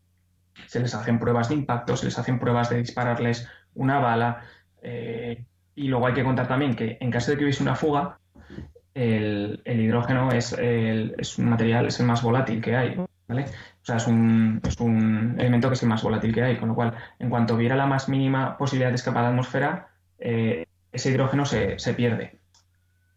[0.67, 4.43] se les hacen pruebas de impacto, se les hacen pruebas de dispararles una bala.
[5.75, 8.19] y luego hay que contar también que en caso de que hubiese una fuga,
[8.95, 12.97] el, hidrógeno es, es, un material, es el más volátil que hay.
[13.31, 13.47] ¿Vale?
[13.83, 16.69] O sea, es un, es un, elemento que es el más volátil que hay, con
[16.69, 20.67] lo cual, en cuanto hubiera la más mínima posibilidad de escapar a la atmósfera, eh,
[20.93, 22.39] ese hidrógeno se, se, pierde.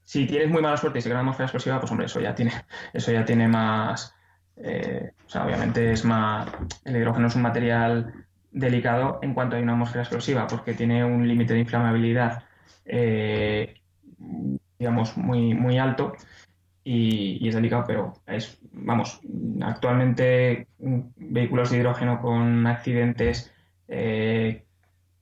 [0.03, 2.33] Si tienes muy mala suerte y se crea una atmósfera explosiva, pues hombre, eso ya
[2.33, 2.53] tiene,
[2.93, 4.15] eso ya tiene más.
[4.55, 6.47] Eh, o sea, obviamente es más.
[6.85, 8.13] El hidrógeno es un material
[8.51, 12.43] delicado en cuanto hay una atmósfera explosiva, porque tiene un límite de inflamabilidad
[12.85, 13.81] eh,
[14.77, 16.13] digamos, muy, muy alto
[16.83, 19.21] y, es delicado, pero es, vamos,
[19.61, 23.51] actualmente mm, vehículos de hidrógeno con accidentes
[23.87, 24.63] eh,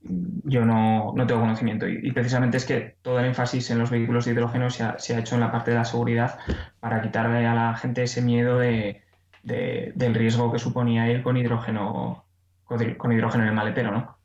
[0.04, 4.32] yo no, tengo conocimiento y, precisamente es que todo el énfasis en los vehículos de
[4.32, 6.38] hidrógeno se ha, hecho en la parte de la seguridad
[6.80, 9.02] para quitarle a la gente ese miedo de,
[9.42, 12.24] del riesgo que suponía ir con hidrógeno
[12.64, 14.18] con, hidrógeno en el maletero, ¿no?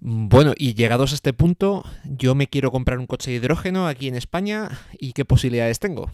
[0.00, 4.08] Bueno, y llegados a este punto, yo me quiero comprar un coche de hidrógeno aquí
[4.08, 6.10] en España y qué posibilidades tengo.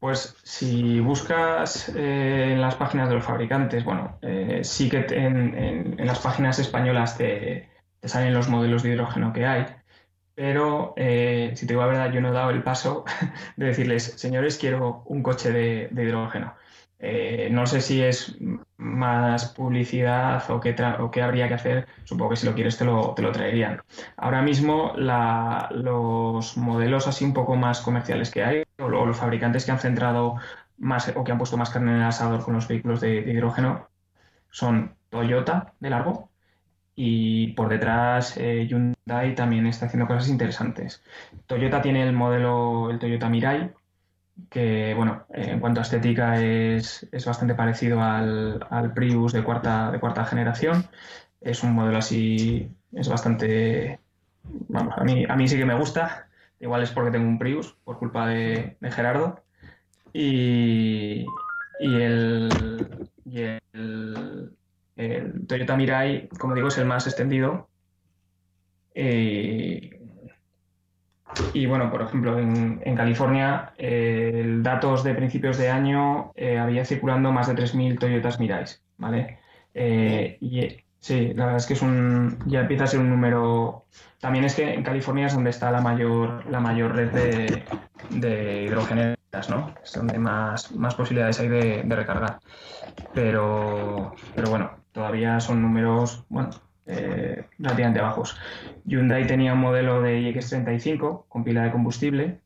[0.00, 5.96] Pues si buscas eh, en las páginas de los fabricantes, bueno, eh, sí que en,
[5.98, 7.70] las páginas españolas te,
[8.02, 9.66] salen los modelos de hidrógeno que hay,
[10.34, 13.04] pero eh, si te digo la verdad, yo no he dado el paso
[13.56, 16.54] de decirles, señores, quiero un coche de hidrógeno.
[17.04, 18.36] Eh, no sé si es
[18.76, 21.88] más publicidad o qué, o qué habría que hacer.
[22.04, 23.82] Supongo que si lo quieres te lo, te lo traerían.
[24.16, 29.72] Ahora mismo los modelos así un poco más comerciales que hay, o, los fabricantes que
[29.72, 30.36] han centrado
[30.78, 33.88] más o que han puesto más carne en el asador con los vehículos de, hidrógeno,
[34.50, 36.30] son Toyota de largo
[36.94, 41.02] y por detrás eh, Hyundai también está haciendo cosas interesantes.
[41.46, 43.72] Toyota tiene el modelo, el Toyota Mirai,
[44.50, 50.24] que bueno, en cuanto a estética es, bastante parecido al, Prius de cuarta, de cuarta
[50.24, 50.86] generación.
[51.40, 54.00] Es un modelo así, es bastante,
[54.68, 56.28] vamos, a mí, a mí sí que me gusta.
[56.60, 59.42] Igual es porque tengo un Prius por culpa de, Gerardo.
[60.12, 61.26] Y,
[61.80, 62.48] el,
[64.96, 67.68] el, Toyota Mirai, como digo, es el más extendido.
[68.94, 70.01] Eh,
[71.52, 77.30] y bueno, por ejemplo, en, California, eh, datos de principios de año eh, había circulando
[77.30, 79.38] más de 3.000 Toyotas Mirais, ¿vale?
[79.74, 80.66] Eh, y
[80.98, 83.84] sí, la verdad es que es un, ya empieza a ser un número.
[84.18, 87.64] También es que en California es donde está la mayor, la mayor red de,
[88.10, 89.74] de hidrogeneras, ¿no?
[89.84, 92.38] Es donde más, más posibilidades hay de, de recargar.
[93.12, 96.50] Pero, pero bueno, todavía son números, bueno,
[96.86, 98.36] eh, relativamente bajos.
[98.84, 102.40] Hyundai tenía un modelo de iX35 con pila de combustible,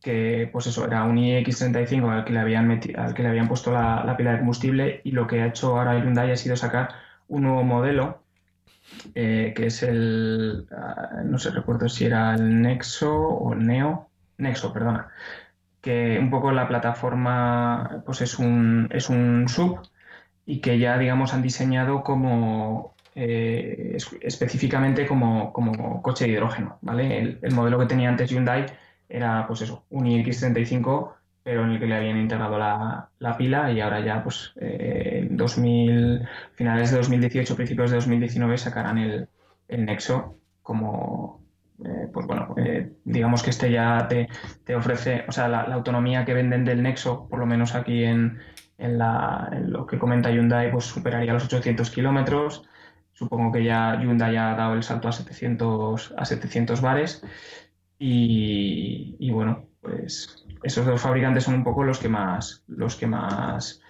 [0.00, 3.72] que pues eso, era un iX35 al que le habían, al que le habían puesto
[3.72, 6.90] la, pila de combustible y lo que ha hecho ahora Hyundai ha sido sacar
[7.26, 8.22] un nuevo modelo,
[9.14, 14.08] eh, que es el, ah, no sé, recuerdo si era el Nexo o el Neo,
[14.38, 15.08] Nexo, perdona,
[15.80, 19.80] que un poco la plataforma pues es un, es un sub
[20.46, 25.52] y que ya digamos han diseñado como eh, específicamente como,
[26.02, 27.38] coche de hidrógeno, ¿vale?
[27.42, 28.66] El, modelo que tenía antes Hyundai
[29.08, 33.80] era, pues eso, un iX35, pero en el que le habían integrado la, pila y
[33.80, 39.28] ahora ya, pues, eh, en 2000, finales de 2018, principios de 2019 sacarán el,
[39.68, 41.42] Nexo como,
[41.84, 42.54] eh, pues bueno,
[43.04, 47.40] digamos que este ya te, ofrece, o sea, la, autonomía que venden del Nexo, por
[47.40, 48.38] lo menos aquí en,
[48.78, 48.96] en,
[49.72, 52.62] lo que comenta Hyundai, pues superaría los 800 kilómetros.
[53.18, 57.20] Supongo que ya Hyundai ya ha dado el salto a 700, a 700 bares.
[57.98, 63.80] Y, bueno, pues esos dos fabricantes son un poco los que más, los que más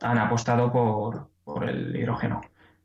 [0.00, 2.42] han apostado por, el hidrógeno.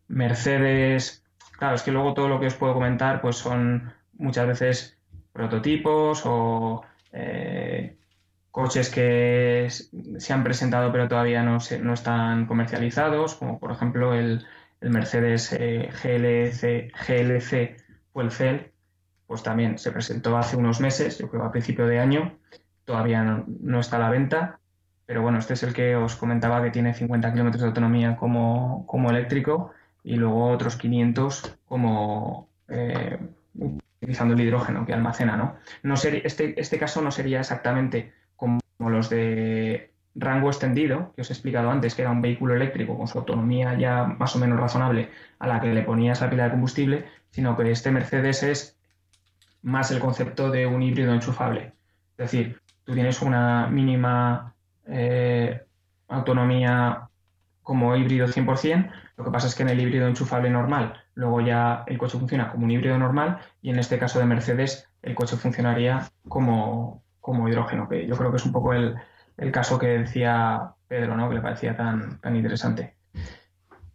[0.08, 1.24] Mercedes,
[1.60, 4.98] claro, es que luego todo lo que os puedo comentar, pues son muchas veces
[5.32, 6.82] prototipos o
[7.12, 7.96] eh,
[8.50, 14.46] coches que se han presentado pero todavía no, no están comercializados, como por ejemplo el,
[14.82, 17.78] el Mercedes eh, GLC, GLC
[18.12, 18.72] Fuel
[19.28, 22.38] pues también se presentó hace unos meses, yo creo a principio de año,
[22.84, 24.60] todavía no, está a la venta,
[25.06, 28.86] pero bueno, este es el que os comentaba que tiene 50 kilómetros de autonomía como,
[28.88, 29.72] como, eléctrico
[30.04, 33.20] y luego otros 500 como eh,
[34.02, 35.56] utilizando el hidrógeno que almacena, ¿no?
[35.84, 41.34] no este, este caso no sería exactamente como los de rango extendido, que os he
[41.34, 45.10] explicado antes, que era un vehículo eléctrico con su autonomía ya más o menos razonable
[45.40, 48.78] a la que le ponías la pila de combustible, sino que este Mercedes es
[49.62, 51.74] más el concepto de un híbrido enchufable.
[52.18, 54.54] Es decir, tú tienes una mínima
[54.88, 55.62] eh,
[56.08, 57.08] autonomía
[57.64, 61.84] como híbrido 100%, lo que pasa es que en el híbrido enchufable normal, luego ya
[61.88, 65.38] el coche funciona como un híbrido normal y en este caso de Mercedes el coche
[65.38, 68.96] funcionaría como, como hidrógeno, que yo creo que es un poco el,
[69.38, 71.30] el caso que decía Pedro, ¿no?
[71.30, 72.96] que le parecía tan, tan interesante.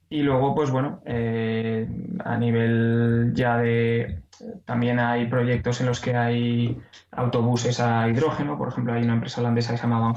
[0.09, 1.89] Y luego, pues bueno, eh,
[2.24, 4.20] a nivel ya de...
[4.64, 6.78] También hay proyectos en los que hay
[7.11, 8.57] autobuses a hidrógeno.
[8.57, 10.14] Por ejemplo, hay una empresa holandesa que se llama Van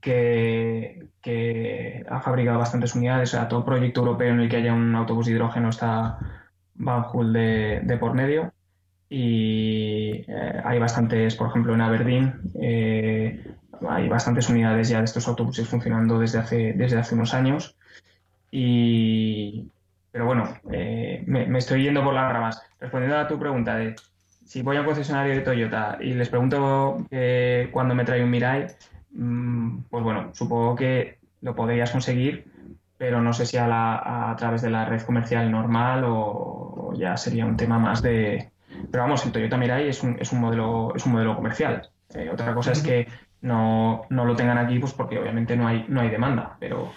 [0.00, 3.34] que, que ha fabricado bastantes unidades.
[3.34, 6.18] O sea, todo proyecto europeo en el que haya un autobús de hidrógeno está
[6.74, 8.52] Van de por medio.
[9.08, 13.54] y eh, hay bastantes, por ejemplo, en Aberdeen, eh,
[13.88, 17.76] hay bastantes unidades ya de estos autobuses funcionando desde hace, desde hace unos años.
[18.50, 19.68] Y,
[20.10, 22.62] pero bueno, eh, me, estoy yendo por las ramas.
[22.78, 23.96] Respondiendo a tu pregunta de
[24.44, 28.30] si voy a un concesionario de Toyota y les pregunto que cuándo me trae un
[28.30, 28.66] Mirai,
[29.12, 32.46] mm, pues bueno, supongo que lo podrías conseguir,
[32.96, 37.46] pero no sé si a, a través de la red comercial normal o, ya sería
[37.46, 38.50] un tema más de...
[38.90, 41.90] Pero vamos, el Toyota Mirai es un, es un, modelo, es un modelo comercial.
[42.14, 43.08] Eh, otra cosa es que
[43.44, 46.56] no, no, lo tengan aquí, pues porque obviamente no hay, no hay demanda.
[46.58, 46.90] Pero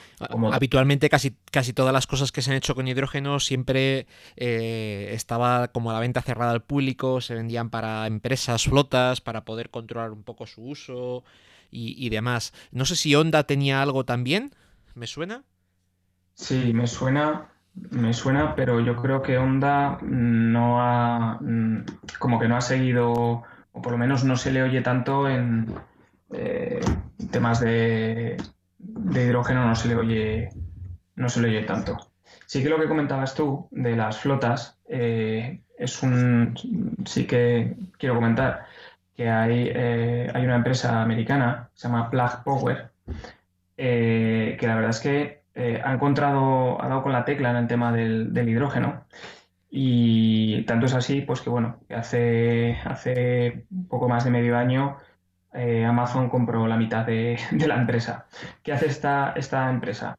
[0.54, 5.68] habitualmente casi, casi todas las cosas que se han hecho con hidrógeno siempre eh, estaba
[5.68, 10.24] como la venta cerrada al público, se vendían para empresas, flotas, para poder controlar un
[10.24, 11.26] poco su uso
[11.70, 12.54] y, demás.
[12.72, 14.54] No sé si Honda tenía algo también,
[14.95, 15.43] ¿me suena?
[16.34, 21.84] Sí, me suena, me suena, pero yo creo que Honda no ha, mm,
[22.20, 25.76] como que no ha seguido, o por lo menos no se le oye tanto en
[26.34, 26.80] eh,
[27.32, 28.38] temas de,
[29.11, 30.49] hidrógeno no se le oye
[31.15, 31.97] no se le oye tanto.
[32.45, 36.55] Sí que lo que comentabas tú de las flotas eh, es un
[37.05, 38.65] sí que quiero comentar
[39.15, 42.91] que hay, eh, hay una empresa americana se llama Plug Power
[43.75, 45.41] que la verdad es que
[45.84, 49.05] ha encontrado ha dado con la tecla en el tema del, hidrógeno
[49.69, 54.97] y tanto es así pues que bueno que hace hace poco más de medio año
[55.54, 58.28] eh, Amazon compró la mitad de, la empresa.
[58.64, 60.18] ¿Qué hace esta, empresa?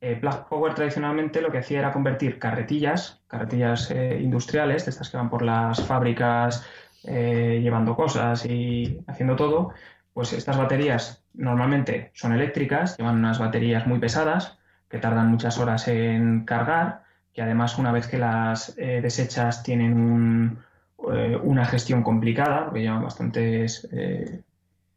[0.00, 5.16] Eh, Power tradicionalmente lo que hacía era convertir carretillas, carretillas eh, industriales, de estas que
[5.16, 6.64] van por las fábricas
[7.04, 9.72] eh, llevando cosas y haciendo todo,
[10.12, 14.58] pues estas baterías normalmente son eléctricas, llevan unas baterías muy pesadas
[14.88, 17.02] que tardan muchas horas en cargar,
[17.32, 20.58] que además una vez que las desechas tienen
[20.96, 23.88] una gestión complicada, porque llevan bastantes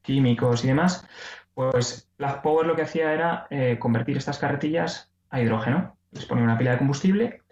[0.10, 1.05] químicos y demás,
[1.53, 5.97] pues Black Power lo que hacía era eh, convertir estas carretillas a hidrógeno.
[6.12, 7.43] Les ponía una pila de combustible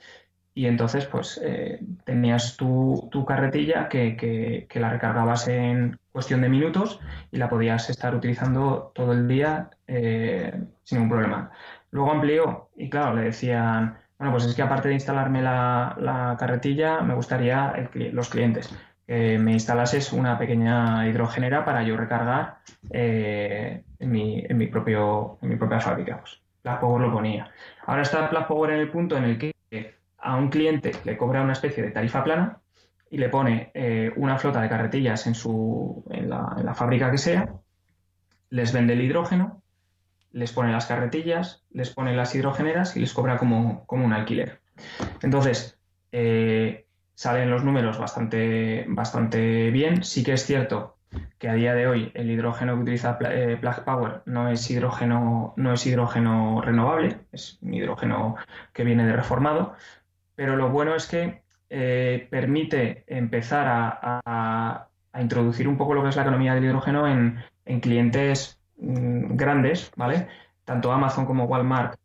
[0.56, 7.00] y entonces pues eh, tenías tu, carretilla que, la recargabas en cuestión de minutos
[7.32, 11.52] y la podías estar utilizando todo el día eh, sin ningún problema.
[11.92, 17.02] Luego amplió y claro, le decían, bueno, pues es que aparte de instalarme la, carretilla,
[17.02, 18.74] me gustaría los clientes
[19.08, 22.58] me me instalases una pequeña hidrogenera para yo recargar
[22.90, 26.20] eh, en, mi, en, mi, propio, en mi propia fábrica.
[26.20, 26.42] Pues,
[26.82, 27.50] Power lo ponía.
[27.86, 29.54] Ahora está Plug Power en el punto en el que
[30.18, 32.60] a un cliente le cobra una especie de tarifa plana
[33.10, 37.10] y le pone eh, una flota de carretillas en, su, en, la, en la fábrica
[37.10, 37.54] que sea,
[38.50, 39.62] les vende el hidrógeno,
[40.32, 44.60] les pone las carretillas, les pone las hidrogeneras y les cobra como, como un alquiler.
[45.22, 45.80] Entonces,
[46.12, 46.87] eh,
[47.18, 50.04] salen los números bastante, bastante bien.
[50.04, 50.98] Sí que es cierto
[51.40, 55.56] que a día de hoy el hidrógeno que utiliza eh, Plug Power no es hidrógeno,
[55.58, 58.36] no es hidrógeno renovable, es un hidrógeno
[58.72, 59.74] que viene de reformado,
[60.36, 61.42] pero lo bueno es que
[61.72, 64.88] eh, permite empezar a,
[65.20, 67.44] introducir un poco lo que es la economía del hidrógeno en,
[67.82, 70.28] clientes mm, grandes, ¿vale?
[70.66, 72.00] Tanto Amazon como Walmart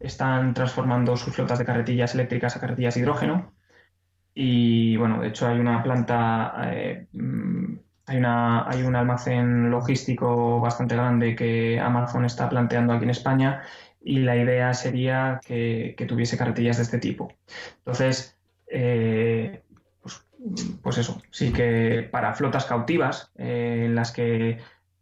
[0.00, 3.52] están transformando sus flotas de carretillas eléctricas a carretillas de hidrógeno.
[4.40, 7.74] Y bueno, de hecho hay una planta, eh, mm,
[8.06, 13.62] hay, una, hay un almacén logístico bastante grande que Amazon está planteando aquí en España
[14.00, 17.32] y la idea sería que, tuviese carretillas de este tipo.
[17.78, 19.64] Entonces, eh,
[20.00, 20.24] pues,
[20.82, 24.58] pues, eso, sí que para flotas cautivas, eh, en las que,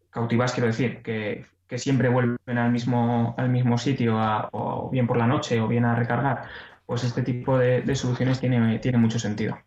[0.09, 1.45] cautivas quiero decir, que,
[1.77, 4.17] siempre vuelven al mismo, al mismo sitio,
[4.53, 6.45] o bien por la noche o bien a recargar,
[6.87, 9.59] pues este tipo de, soluciones tiene, tiene mucho sentido.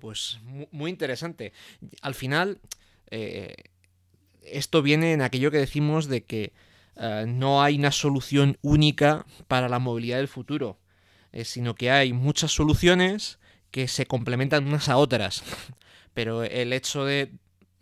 [0.00, 0.40] Pues
[0.72, 1.52] muy interesante.
[2.02, 2.58] Al final,
[3.10, 3.54] eh,
[4.42, 6.52] esto viene en aquello que decimos de que
[6.96, 10.80] eh, no hay una solución única para la movilidad del futuro,
[11.30, 13.38] eh, sino que hay muchas soluciones
[13.70, 15.44] que se complementan unas a otras.
[16.14, 17.32] Pero el hecho de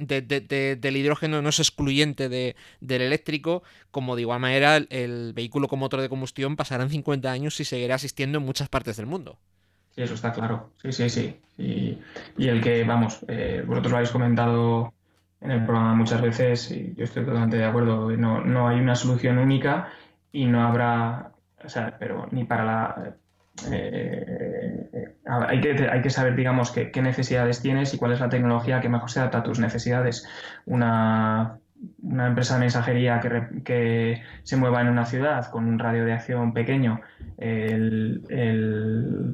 [0.01, 6.01] del hidrógeno no es excluyente del eléctrico, como de igual manera el, vehículo con motor
[6.01, 9.39] de combustión pasará en 50 años y seguirá existiendo en muchas partes del mundo.
[9.95, 10.71] Sí, eso está claro.
[10.83, 11.37] Sí, sí, sí.
[11.59, 11.99] Y,
[12.47, 14.95] el que, vamos, eh, vosotros lo habéis comentado
[15.41, 18.11] en el programa muchas veces y yo estoy totalmente de acuerdo.
[18.17, 19.91] No, no hay una solución única
[20.33, 21.33] y no habrá,
[21.65, 23.17] o sea, pero ni para la
[23.71, 28.89] eh, hay, que, que saber, digamos, qué, necesidades tienes y cuál es la tecnología que
[28.89, 30.27] mejor se adapta a tus necesidades.
[30.67, 31.59] Una,
[32.03, 37.01] empresa de mensajería que, se mueva en una ciudad con un radio de acción pequeño,
[37.39, 38.23] el,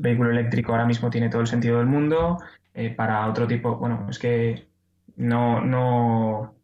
[0.00, 2.38] vehículo eléctrico ahora mismo tiene todo el sentido del mundo.
[2.74, 4.68] Eh, para otro tipo, bueno, es que
[5.16, 6.54] no, no,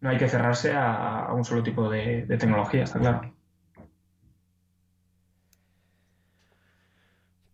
[0.00, 3.33] no hay que cerrarse a, un solo tipo de, tecnología, está claro.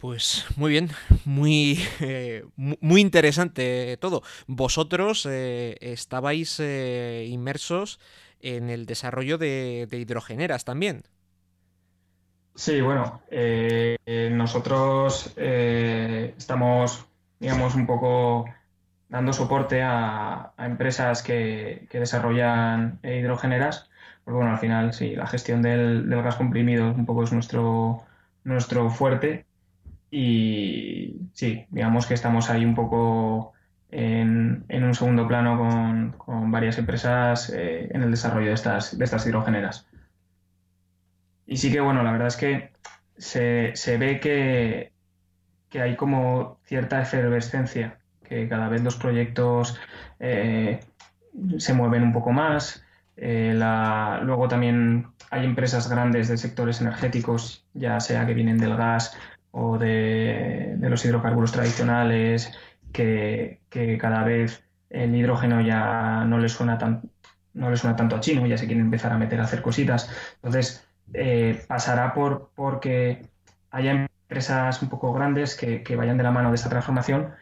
[0.00, 0.88] Pues muy bien,
[1.26, 4.22] muy, eh, muy interesante todo.
[4.46, 8.00] Vosotros eh, estabais eh, inmersos
[8.40, 11.02] en el desarrollo de, hidrogeneras también.
[12.54, 13.20] Sí, bueno,
[14.06, 17.06] nosotros estamos,
[17.38, 18.46] digamos, un poco
[19.08, 23.90] dando soporte a, empresas que, desarrollan hidrogeneras,
[24.24, 28.02] porque bueno, al final sí, la gestión del, gas comprimido un poco es nuestro,
[28.44, 29.46] nuestro fuerte
[30.10, 33.52] y sí, digamos que estamos ahí un poco
[33.90, 39.26] en, un segundo plano con, varias empresas eh, en el desarrollo de estas, de estas
[39.26, 39.86] hidrogeneras.
[41.46, 42.72] Y sí que bueno, la verdad es que
[43.16, 44.92] se, se ve que,
[45.68, 49.78] que hay como cierta efervescencia que cada vez los proyectos
[50.20, 50.80] eh,
[51.58, 52.84] se mueven un poco más.
[53.16, 53.52] Eh,
[54.22, 59.16] luego también hay empresas grandes de sectores energéticos, ya sea que vienen del gas
[59.52, 62.52] o de, los hidrocarburos tradicionales,
[62.92, 63.60] que,
[64.00, 67.02] cada vez el hidrógeno ya no les suena tan,
[67.54, 70.10] no les suena tanto a chino, ya se quieren empezar a meter a hacer cositas.
[70.36, 73.22] Entonces, eh, pasará por porque
[73.70, 77.32] haya empresas un poco grandes que, que, vayan de la mano de esta transformación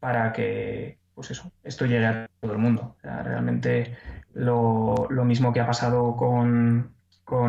[0.00, 2.96] para que pues eso, esto llegue a todo el mundo.
[3.02, 3.94] realmente
[4.32, 6.94] lo, mismo que ha pasado con,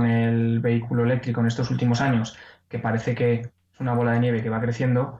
[0.05, 2.38] el vehículo eléctrico en estos últimos años,
[2.68, 3.49] que parece que
[3.82, 5.19] una bola de nieve que va creciendo,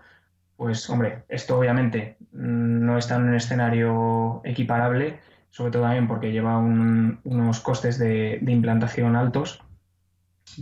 [0.56, 6.58] pues hombre, esto obviamente no está en un escenario equiparable, sobre todo también porque lleva
[6.58, 9.64] unos costes de, de, implantación altos,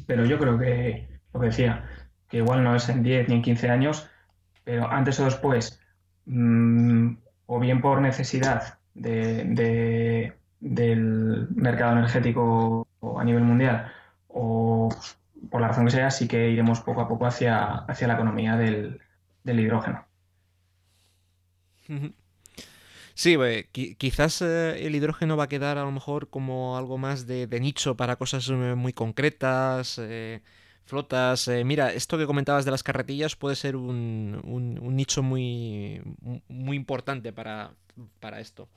[0.08, 1.86] pero yo creo que, lo que decía,
[2.28, 4.10] que igual no es en 10 ni en 15 años,
[4.64, 5.80] pero antes o después
[6.30, 10.34] Mm, o bien por necesidad del
[11.56, 12.88] mercado energético
[13.18, 13.91] a nivel mundial,
[14.28, 14.89] o
[15.50, 18.56] por la razón que sea, sí que iremos poco a poco hacia, hacia la economía
[18.56, 19.00] del,
[19.46, 20.06] hidrógeno.
[23.16, 23.36] Sí,
[23.98, 27.96] quizás eh, el hidrógeno va a quedar a lo mejor como algo más de, nicho
[27.96, 30.00] para cosas eh, muy concretas.
[30.02, 30.42] Eh,
[30.90, 31.48] flotas.
[31.48, 36.02] Eh, mira, esto que comentabas de las carretillas puede ser un, un, nicho muy,
[36.50, 37.72] muy importante para,
[38.20, 38.68] para esto.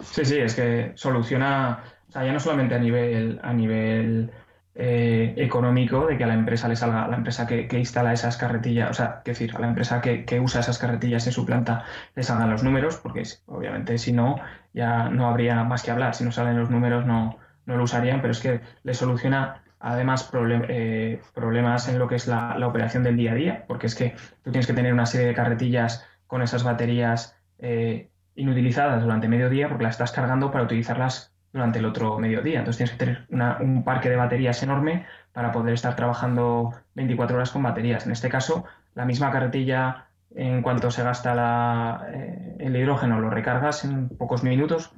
[0.00, 4.30] Sí, sí, es que soluciona, o sea, ya no solamente a nivel, a nivel
[4.74, 8.36] eh, económico, de que a la empresa le salga, a la empresa que, instala esas
[8.36, 11.44] carretillas, o sea, que decir, a la empresa que, que, usa esas carretillas en su
[11.44, 14.36] planta le salgan los números, porque obviamente si no,
[14.72, 18.20] ya no habría más que hablar, si no salen los números no, no lo usarían,
[18.20, 20.30] pero es que le soluciona además
[20.68, 24.14] eh, problemas en lo que es la, operación del día a día, porque es que
[24.44, 29.48] tú tienes que tener una serie de carretillas con esas baterías eh, inutilizadas durante medio
[29.48, 32.60] día porque las estás cargando para utilizarlas durante el otro mediodía.
[32.60, 37.50] Entonces tienes que tener un parque de baterías enorme para poder estar trabajando 24 horas
[37.50, 38.06] con baterías.
[38.06, 43.84] En este caso, la misma carretilla, en cuanto se gasta eh, el hidrógeno, lo recargas
[43.84, 44.92] en pocos minutos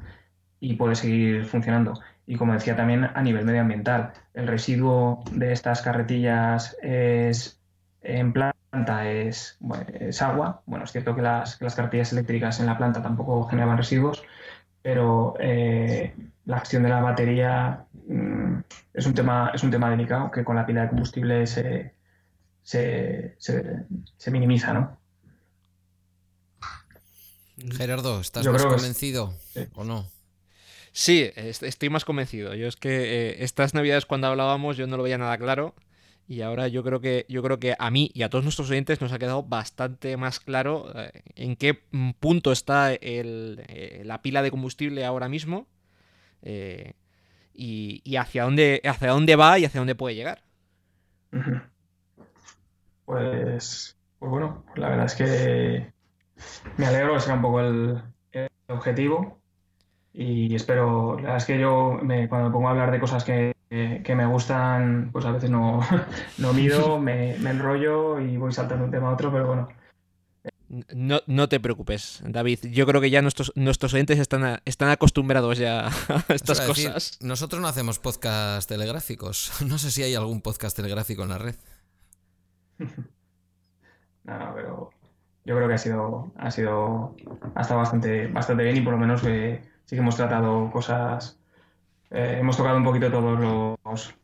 [0.60, 2.00] y puede seguir funcionando.
[2.26, 7.60] Y como decía también a nivel medioambiental, el residuo de estas carretillas es
[8.02, 9.58] en planta es,
[10.20, 10.62] agua.
[10.66, 14.22] Bueno, es cierto que las, las, carretillas eléctricas en la planta tampoco generan residuos,
[14.82, 16.14] pero eh,
[16.44, 18.60] la gestión de la batería mm,
[18.94, 21.94] es, un tema, es un tema delicado que con la pila de combustible se,
[22.62, 24.98] se, se, minimiza, ¿no?
[27.76, 29.34] Gerardo, ¿estás más convencido
[29.74, 30.08] o no?
[30.92, 32.54] Sí, estoy más convencido.
[32.54, 35.74] Yo es que eh, estas navidades cuando hablábamos yo no lo veía nada claro.
[36.28, 39.00] Y ahora yo creo que yo creo que a mí y a todos nuestros oyentes
[39.00, 41.74] nos ha quedado bastante más claro eh, en qué
[42.20, 45.66] punto está eh, la pila de combustible ahora mismo
[46.42, 50.42] y, hacia dónde hacia dónde va y hacia dónde puede llegar.
[53.04, 55.92] Pues, pues bueno, la verdad es que
[56.76, 58.02] me alegro que sea un poco el
[58.68, 59.42] objetivo
[60.14, 61.98] y espero, la verdad es que yo
[62.28, 65.80] cuando me pongo a hablar de cosas que, me gustan, pues a veces no,
[66.38, 69.68] no mido, me, enrollo y voy saltando un tema a otro, pero bueno.
[70.94, 72.60] No, no te preocupes, David.
[72.70, 77.18] Yo creo que ya nuestros, nuestros oyentes están, están acostumbrados ya a estas cosas.
[77.20, 79.52] nosotros no hacemos podcast telegráficos.
[79.66, 81.54] No sé si hay algún podcast telegráfico en la red.
[84.24, 84.90] no, pero
[85.44, 87.16] yo creo que ha sido, ha sido,
[87.54, 91.38] ha estado bastante, bastante bien y por lo menos que sí que hemos tratado cosas
[92.12, 94.14] eh, hemos tocado un poquito todos los,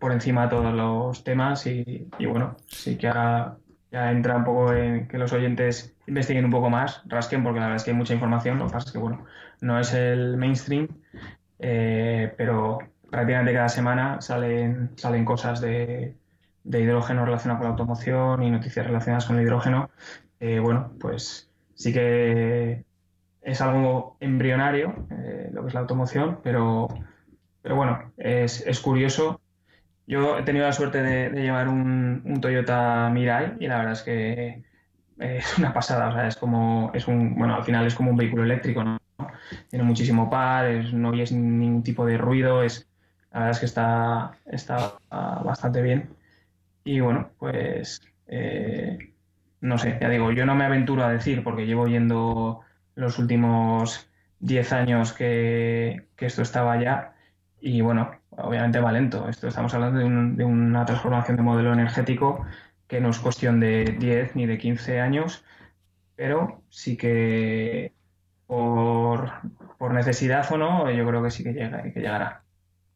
[0.00, 3.56] por encima todos los temas y, bueno, sí que ahora
[3.90, 7.66] ya entra un poco en que los oyentes investiguen un poco más, rasquen, porque la
[7.66, 9.24] verdad es que hay mucha información, lo que pasa es que, bueno,
[9.60, 10.88] no es el mainstream,
[11.58, 12.78] eh, pero
[13.10, 16.16] prácticamente cada semana salen, salen cosas de,
[16.64, 19.90] de hidrógeno relacionadas con la automoción y noticias relacionadas con el hidrógeno.
[20.40, 22.84] Eh, bueno, pues sí que
[23.40, 26.88] es algo embrionario eh, lo que es la automoción, pero,
[27.62, 29.40] pero bueno, es, es curioso.
[30.06, 34.02] Yo he tenido la suerte de, llevar un, un, Toyota Mirai y la verdad es
[34.02, 34.62] que
[35.18, 38.16] es una pasada, o sea, es como, es un, bueno, al final es como un
[38.16, 38.98] vehículo eléctrico, ¿no?
[39.70, 42.88] Tiene muchísimo par, no oyes ningún tipo de ruido, es,
[43.32, 46.10] la verdad es que está, está bastante bien.
[46.84, 49.12] Y bueno, pues eh,
[49.60, 52.60] no sé, ya digo, yo no me aventuro a decir porque llevo yendo
[52.94, 54.08] los últimos
[54.40, 57.15] 10 años que, esto estaba ya
[57.66, 59.28] y bueno, obviamente va lento.
[59.28, 62.44] Esto estamos hablando de, una transformación de modelo energético
[62.86, 65.44] que no es cuestión de 10 ni de 15 años,
[66.14, 67.92] pero sí que
[68.46, 69.30] por,
[69.92, 72.42] necesidad o no, yo creo que sí que, llega, que llegará.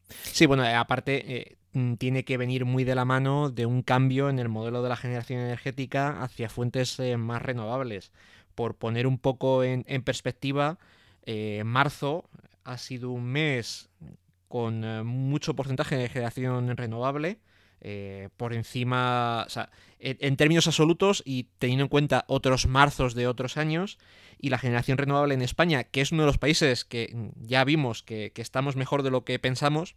[0.07, 4.29] Sí, bueno, aparte, eh, Mm, tiene que venir muy de la mano de un cambio
[4.29, 8.11] en el modelo de la generación energética hacia fuentes eh, más renovables.
[8.55, 10.77] Por poner un poco en, perspectiva,
[11.25, 12.29] eh, marzo
[12.65, 13.89] ha sido un mes
[14.51, 17.39] con eh, mucho porcentaje de generación renovable.
[18.37, 23.57] por encima, o sea, en, términos absolutos y teniendo en cuenta otros marzos de otros
[23.57, 23.97] años,
[24.37, 28.03] y la generación renovable en España, que es uno de los países que ya vimos
[28.03, 29.95] que estamos mejor de lo que pensamos,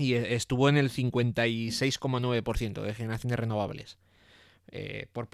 [0.00, 3.98] y e, estuvo en el 56,9% de generaciones renovables.
[4.68, 5.28] Eh, por,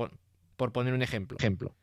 [0.73, 1.39] poner un ejemplo.
[1.39, 1.75] ejemplo.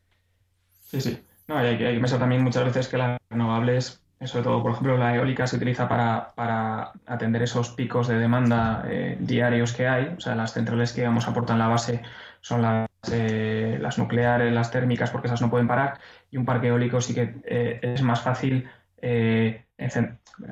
[0.90, 1.18] Sí, sí.
[1.46, 5.14] No, hay, que pensar también muchas veces que las renovables, sobre todo, por ejemplo, la
[5.14, 10.14] eólica se utiliza para, atender esos picos de demanda eh, diarios que hay.
[10.16, 12.02] O sea, las centrales que vamos aportan la base
[12.40, 15.98] son las, eh, las nucleares, las térmicas, porque esas no pueden parar.
[16.30, 18.68] Y un parque eólico sí que es más fácil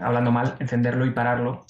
[0.00, 1.64] hablando mal, encenderlo y pararlo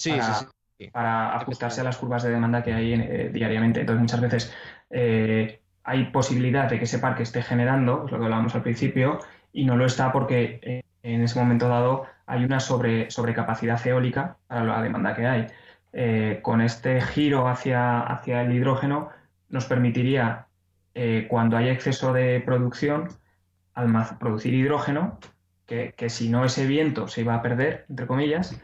[0.93, 3.81] para, ajustarse a las curvas de demanda que hay eh, diariamente.
[3.81, 4.55] Entonces, muchas veces
[4.91, 9.20] eh, hay posibilidad de que ese parque esté generando, es lo que hablábamos al principio,
[9.53, 14.37] y no lo está porque eh, en ese momento dado hay una sobre, sobrecapacidad eólica
[14.47, 15.47] para la demanda que hay.
[16.43, 19.11] con este giro hacia, hacia el hidrógeno
[19.49, 20.47] nos permitiría,
[21.29, 23.09] cuando hay exceso de producción,
[24.19, 25.19] producir hidrógeno
[25.66, 28.61] que, si no ese viento se iba a perder, entre comillas,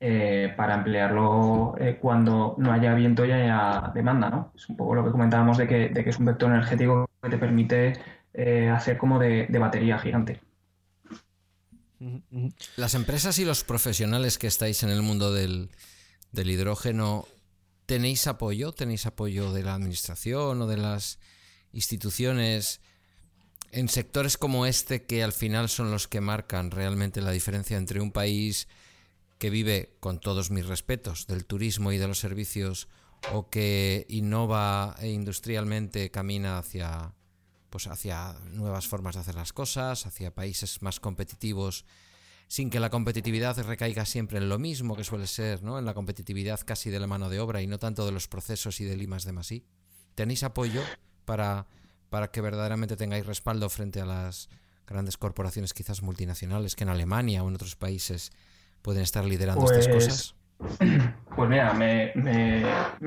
[0.00, 4.52] eh, para emplearlo eh, cuando no haya viento y haya demanda, ¿no?
[4.54, 7.92] Es un poco lo que comentábamos de que, es un vector energético que te permite
[8.34, 10.40] eh, hacer como de, batería gigante.
[12.76, 15.70] Las empresas y los profesionales que estáis en el mundo del,
[16.32, 17.28] del hidrógeno,
[17.86, 18.72] ¿tenéis apoyo?
[18.72, 21.18] ¿Tenéis apoyo de la administración o de las
[21.72, 22.80] instituciones?
[23.72, 28.00] en sectores como este que al final son los que marcan realmente la diferencia entre
[28.00, 28.68] un país
[29.38, 32.86] que vive, con todos mis respetos, del turismo y de los servicios
[33.32, 37.14] o que innova e industrialmente camina hacia
[37.72, 41.84] pues hacia nuevas formas de hacer las cosas, hacia países más competitivos,
[42.46, 45.80] sin que la competitividad recaiga siempre en lo mismo que suele ser, ¿no?
[45.80, 48.80] En la competitividad casi de la mano de obra y no tanto de los procesos
[48.80, 49.50] y del I de más
[50.14, 50.82] ¿Tenéis apoyo
[51.24, 51.66] para
[52.12, 54.50] para que verdaderamente tengáis respaldo frente a las
[54.86, 58.32] grandes corporaciones quizás multinacionales que en Alemania o en otros países
[58.82, 60.34] pueden estar liderando estas pues, cosas?
[61.34, 62.12] Pues mira, me,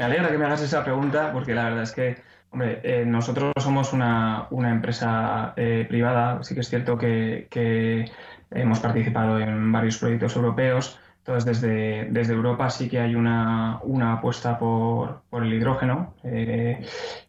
[0.04, 2.18] alegra que me hagas esa pregunta porque la verdad es que,
[2.56, 8.10] hombre, eh, nosotros somos una, empresa eh, privada, sí que es cierto que,
[8.50, 13.82] hemos participado en varios proyectos europeos, entonces, desde, desde Europa sí que hay una,
[14.14, 16.86] apuesta por, el hidrógeno eh,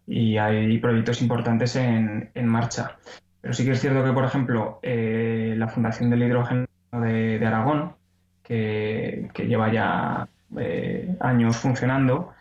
[0.06, 2.96] y hay proyectos importantes en, marcha.
[3.40, 7.96] Pero sí que es cierto que, por ejemplo, eh, la Fundación del Hidrógeno de, Aragón,
[8.44, 12.32] que, lleva ya eh, años funcionando,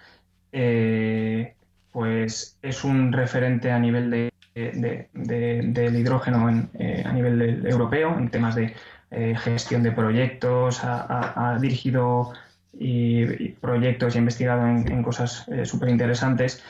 [1.96, 8.76] pues es un referente a nivel de, del hidrógeno a nivel europeo en temas de
[9.12, 12.34] eh, gestión de proyectos, ha, dirigido
[13.62, 16.62] proyectos y ha investigado en, cosas eh, súper interesantes.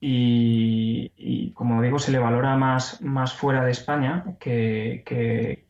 [0.00, 5.04] Y, como digo, se le valora más, más fuera de España que,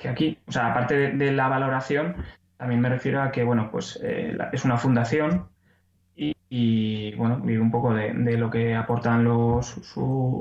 [0.08, 0.38] aquí.
[0.46, 2.14] O sea, aparte de, la valoración,
[2.56, 5.48] también me refiero a que, bueno, pues eh, es una fundación
[6.54, 9.74] y, bueno, vive un poco de, lo que aportan los,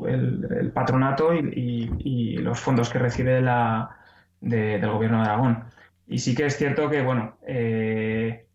[0.06, 3.98] el, patronato y, los fondos que recibe la,
[4.42, 5.64] del gobierno de Aragón.
[6.08, 8.46] Y sí que es cierto que, bueno, eh,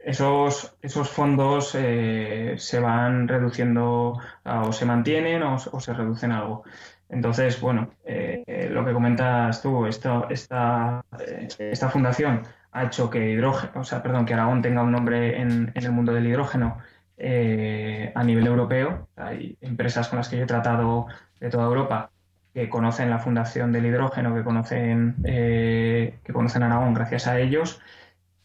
[0.00, 6.64] esos, esos fondos eh, se van reduciendo o se mantienen o, se reducen algo.
[7.08, 11.04] Entonces, bueno, eh, lo que comentas tú, esta, esta,
[11.56, 12.42] esta fundación
[12.72, 15.92] ha hecho que hidrógeno, o sea, perdón, que Aragón tenga un nombre en, en el
[15.92, 16.78] mundo del hidrógeno
[17.18, 19.08] a nivel europeo.
[19.16, 21.06] Hay empresas con las que yo he tratado
[21.40, 22.10] de toda Europa
[22.56, 27.82] que conocen la fundación del hidrógeno, que conocen, eh, que conocen Aragón gracias a ellos.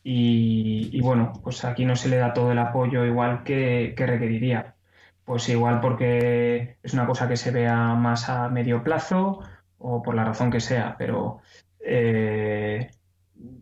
[0.03, 4.75] Y, bueno, pues aquí no se le da todo el apoyo igual que, requeriría.
[5.23, 9.39] Pues igual porque es una cosa que se vea más a medio plazo
[9.77, 11.39] o por la razón que sea, pero
[11.79, 12.91] eh,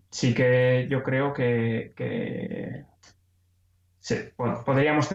[0.10, 2.86] sí que yo creo que,
[4.66, 5.10] podríamos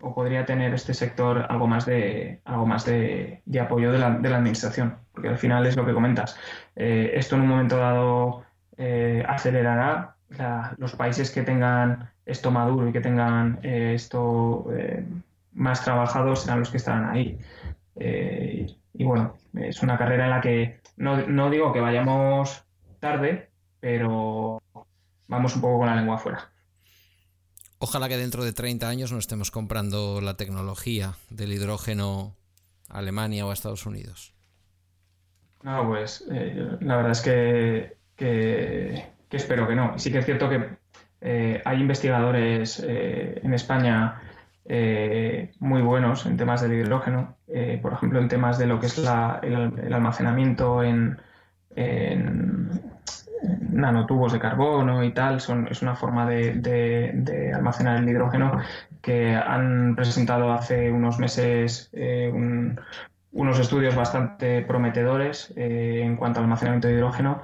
[0.00, 4.98] o podría tener este sector algo más de, algo más de, apoyo de la, administración,
[5.12, 6.38] porque al final es lo que comentas.
[6.76, 8.44] Eh, esto en un momento dado
[8.76, 10.16] eh, acelerará.
[10.78, 14.66] los países que tengan esto maduro y que tengan eh, esto
[15.52, 17.38] más trabajado serán los que estarán ahí.
[17.96, 22.64] y bueno, es una carrera en la que no, no digo que vayamos
[23.00, 23.50] tarde,
[23.80, 24.62] pero
[25.28, 26.50] vamos un poco con la lengua afuera.
[27.78, 32.34] Ojalá que dentro de 30 años no estemos comprando la tecnología del hidrógeno
[32.88, 34.32] a Alemania o a Estados Unidos.
[35.62, 37.96] No, pues eh, la verdad es que,
[39.30, 39.98] espero que no.
[39.98, 40.76] Sí que es cierto que
[41.20, 44.22] eh, hay investigadores eh, en España
[45.60, 47.36] muy buenos en temas del hidrógeno,
[47.82, 51.20] por ejemplo en temas de lo que es el, almacenamiento en,
[53.76, 58.60] nanotubos de carbono y tal, son, es una forma de, almacenar el hidrógeno
[59.02, 62.32] que han presentado hace unos meses eh,
[63.36, 67.42] unos estudios bastante prometedores eh, en cuanto al almacenamiento de hidrógeno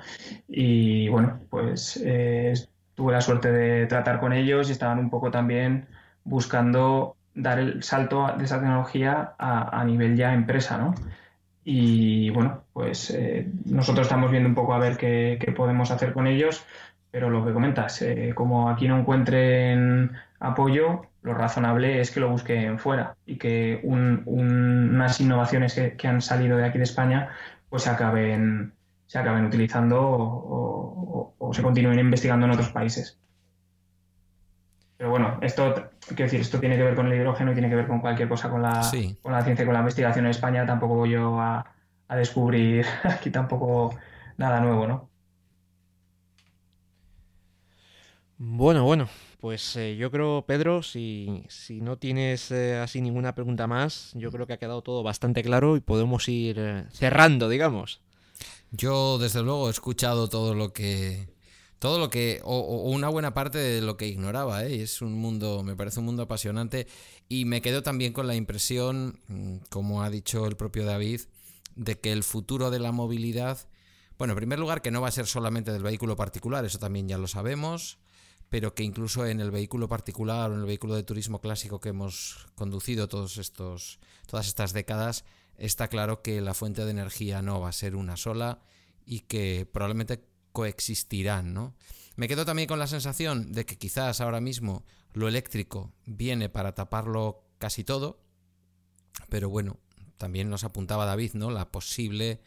[0.48, 2.54] y bueno, pues eh,
[2.94, 5.86] tuve la suerte de tratar con ellos y estaban un poco también
[6.24, 10.94] buscando dar el salto de esa tecnología a, a nivel ya empresa, ¿no?
[11.64, 16.26] Y bueno, pues eh, nosotros estamos viendo un poco a ver qué, podemos hacer con
[16.26, 16.64] ellos,
[17.10, 22.30] pero lo que comentas, eh, como aquí no encuentren apoyo, lo razonable es que lo
[22.30, 27.30] busquen fuera y que unas innovaciones que, han salido de aquí de España
[27.68, 28.72] pues se acaben,
[29.06, 33.21] se acaben utilizando o se continúen investigando en otros países.
[35.02, 37.74] Pero bueno, esto, quiero decir, esto tiene que ver con el hidrógeno y tiene que
[37.74, 38.88] ver con cualquier cosa con la,
[39.20, 40.64] con la ciencia y con la investigación en España.
[40.64, 41.74] Tampoco voy yo a,
[42.10, 43.98] descubrir aquí tampoco
[44.36, 45.10] nada nuevo, ¿no?
[48.38, 49.08] Bueno, bueno,
[49.40, 51.48] pues eh, yo creo, Pedro, si,
[51.80, 55.76] no tienes eh, así ninguna pregunta más, yo creo que ha quedado todo bastante claro
[55.76, 58.02] y podemos ir eh, cerrando, digamos.
[58.70, 61.31] Yo, desde luego, he escuchado todo lo que
[61.82, 62.60] todo lo que, o,
[62.92, 64.82] una buena parte de lo que ignoraba, ¿eh?
[64.82, 66.86] es un mundo, me parece un mundo apasionante
[67.28, 71.22] y me quedo también con la impresión, mm, como ha dicho el propio David,
[71.74, 73.66] de que el futuro de la movilidad,
[74.16, 77.08] bueno, en primer lugar que no va a ser solamente del vehículo particular, eso también
[77.08, 77.98] ya lo sabemos,
[78.48, 81.88] pero que incluso en el vehículo particular o en el vehículo de turismo clásico que
[81.88, 83.98] hemos conducido todos estos,
[84.28, 85.24] todas estas décadas,
[85.58, 88.60] está claro que la fuente de energía no va a ser una sola
[89.04, 90.22] y que probablemente
[90.52, 91.74] coexistirán, ¿no?
[92.14, 94.84] Me quedo también con la sensación de que quizás ahora mismo
[95.14, 98.20] lo eléctrico viene para taparlo casi todo,
[99.28, 99.78] pero bueno,
[100.18, 101.50] también nos apuntaba David, ¿no?
[101.50, 102.40] La posible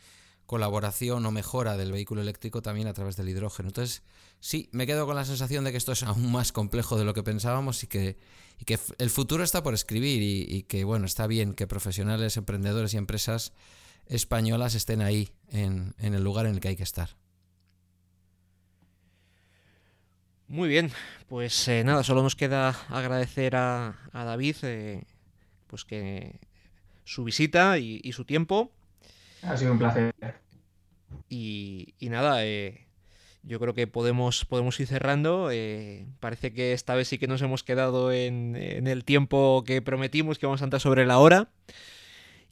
[0.46, 3.70] colaboración o mejora del vehículo eléctrico también a través del hidrógeno.
[3.70, 4.04] Entonces,
[4.40, 7.14] sí, me quedo con la sensación de que esto es aún más complejo de lo
[7.14, 8.18] que pensábamos y que,
[8.66, 12.98] que el futuro está por escribir y, que, bueno, está bien que profesionales, emprendedores y
[12.98, 13.54] empresas
[14.06, 17.18] españolas estén ahí en el lugar en el que hay que estar.
[20.48, 20.92] Muy bien,
[21.28, 25.04] pues eh, nada, solo nos queda agradecer a, David eh,
[25.66, 26.40] pues que
[27.04, 28.72] su visita y, su tiempo.
[29.42, 30.14] Ha sido un placer.
[31.30, 32.86] Y, nada, eh,
[33.42, 35.50] yo creo que podemos, podemos ir cerrando.
[36.20, 40.38] parece que esta vez sí que nos hemos quedado en, en, el tiempo que prometimos,
[40.38, 41.50] que vamos a andar sobre la hora.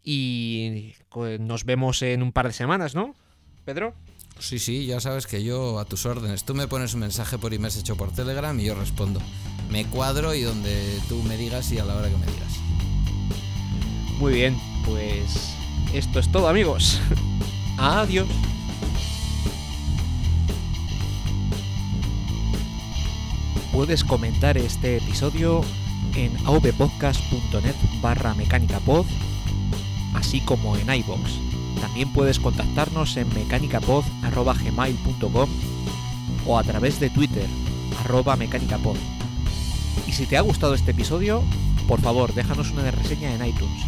[0.04, 3.16] Y pues, nos vemos en un par de semanas, ¿no,
[3.66, 3.94] Pedro?
[4.40, 6.44] Sí, sí, ya sabes que yo a tus órdenes.
[6.44, 9.22] Tú me pones un mensaje por email hecho por Telegram y yo respondo.
[9.70, 12.54] Me cuadro y donde tú me digas y a la hora que me digas.
[14.20, 15.54] Muy bien, pues
[15.94, 17.00] esto es todo amigos.
[17.78, 18.28] Adiós.
[23.72, 25.62] Puedes comentar este episodio
[26.16, 29.06] en avpodcast.net barra mecánicapod,
[30.14, 35.50] así como en iBox también puedes contactarnos en mecanicapod.gmail.com
[36.46, 37.48] o a través de Twitter,
[38.00, 38.98] arroba mecánicapod.
[40.08, 41.44] Y si te ha gustado este episodio,
[41.88, 43.84] por favor déjanos una reseña en iTunes.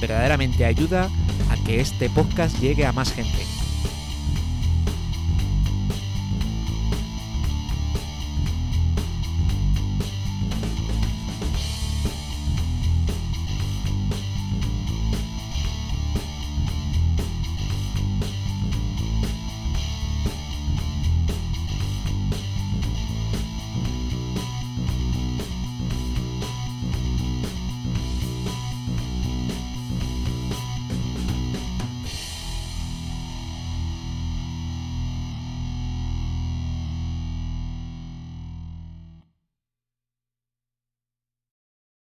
[0.00, 1.08] Verdaderamente ayuda
[1.50, 3.59] a que este podcast llegue a más gente.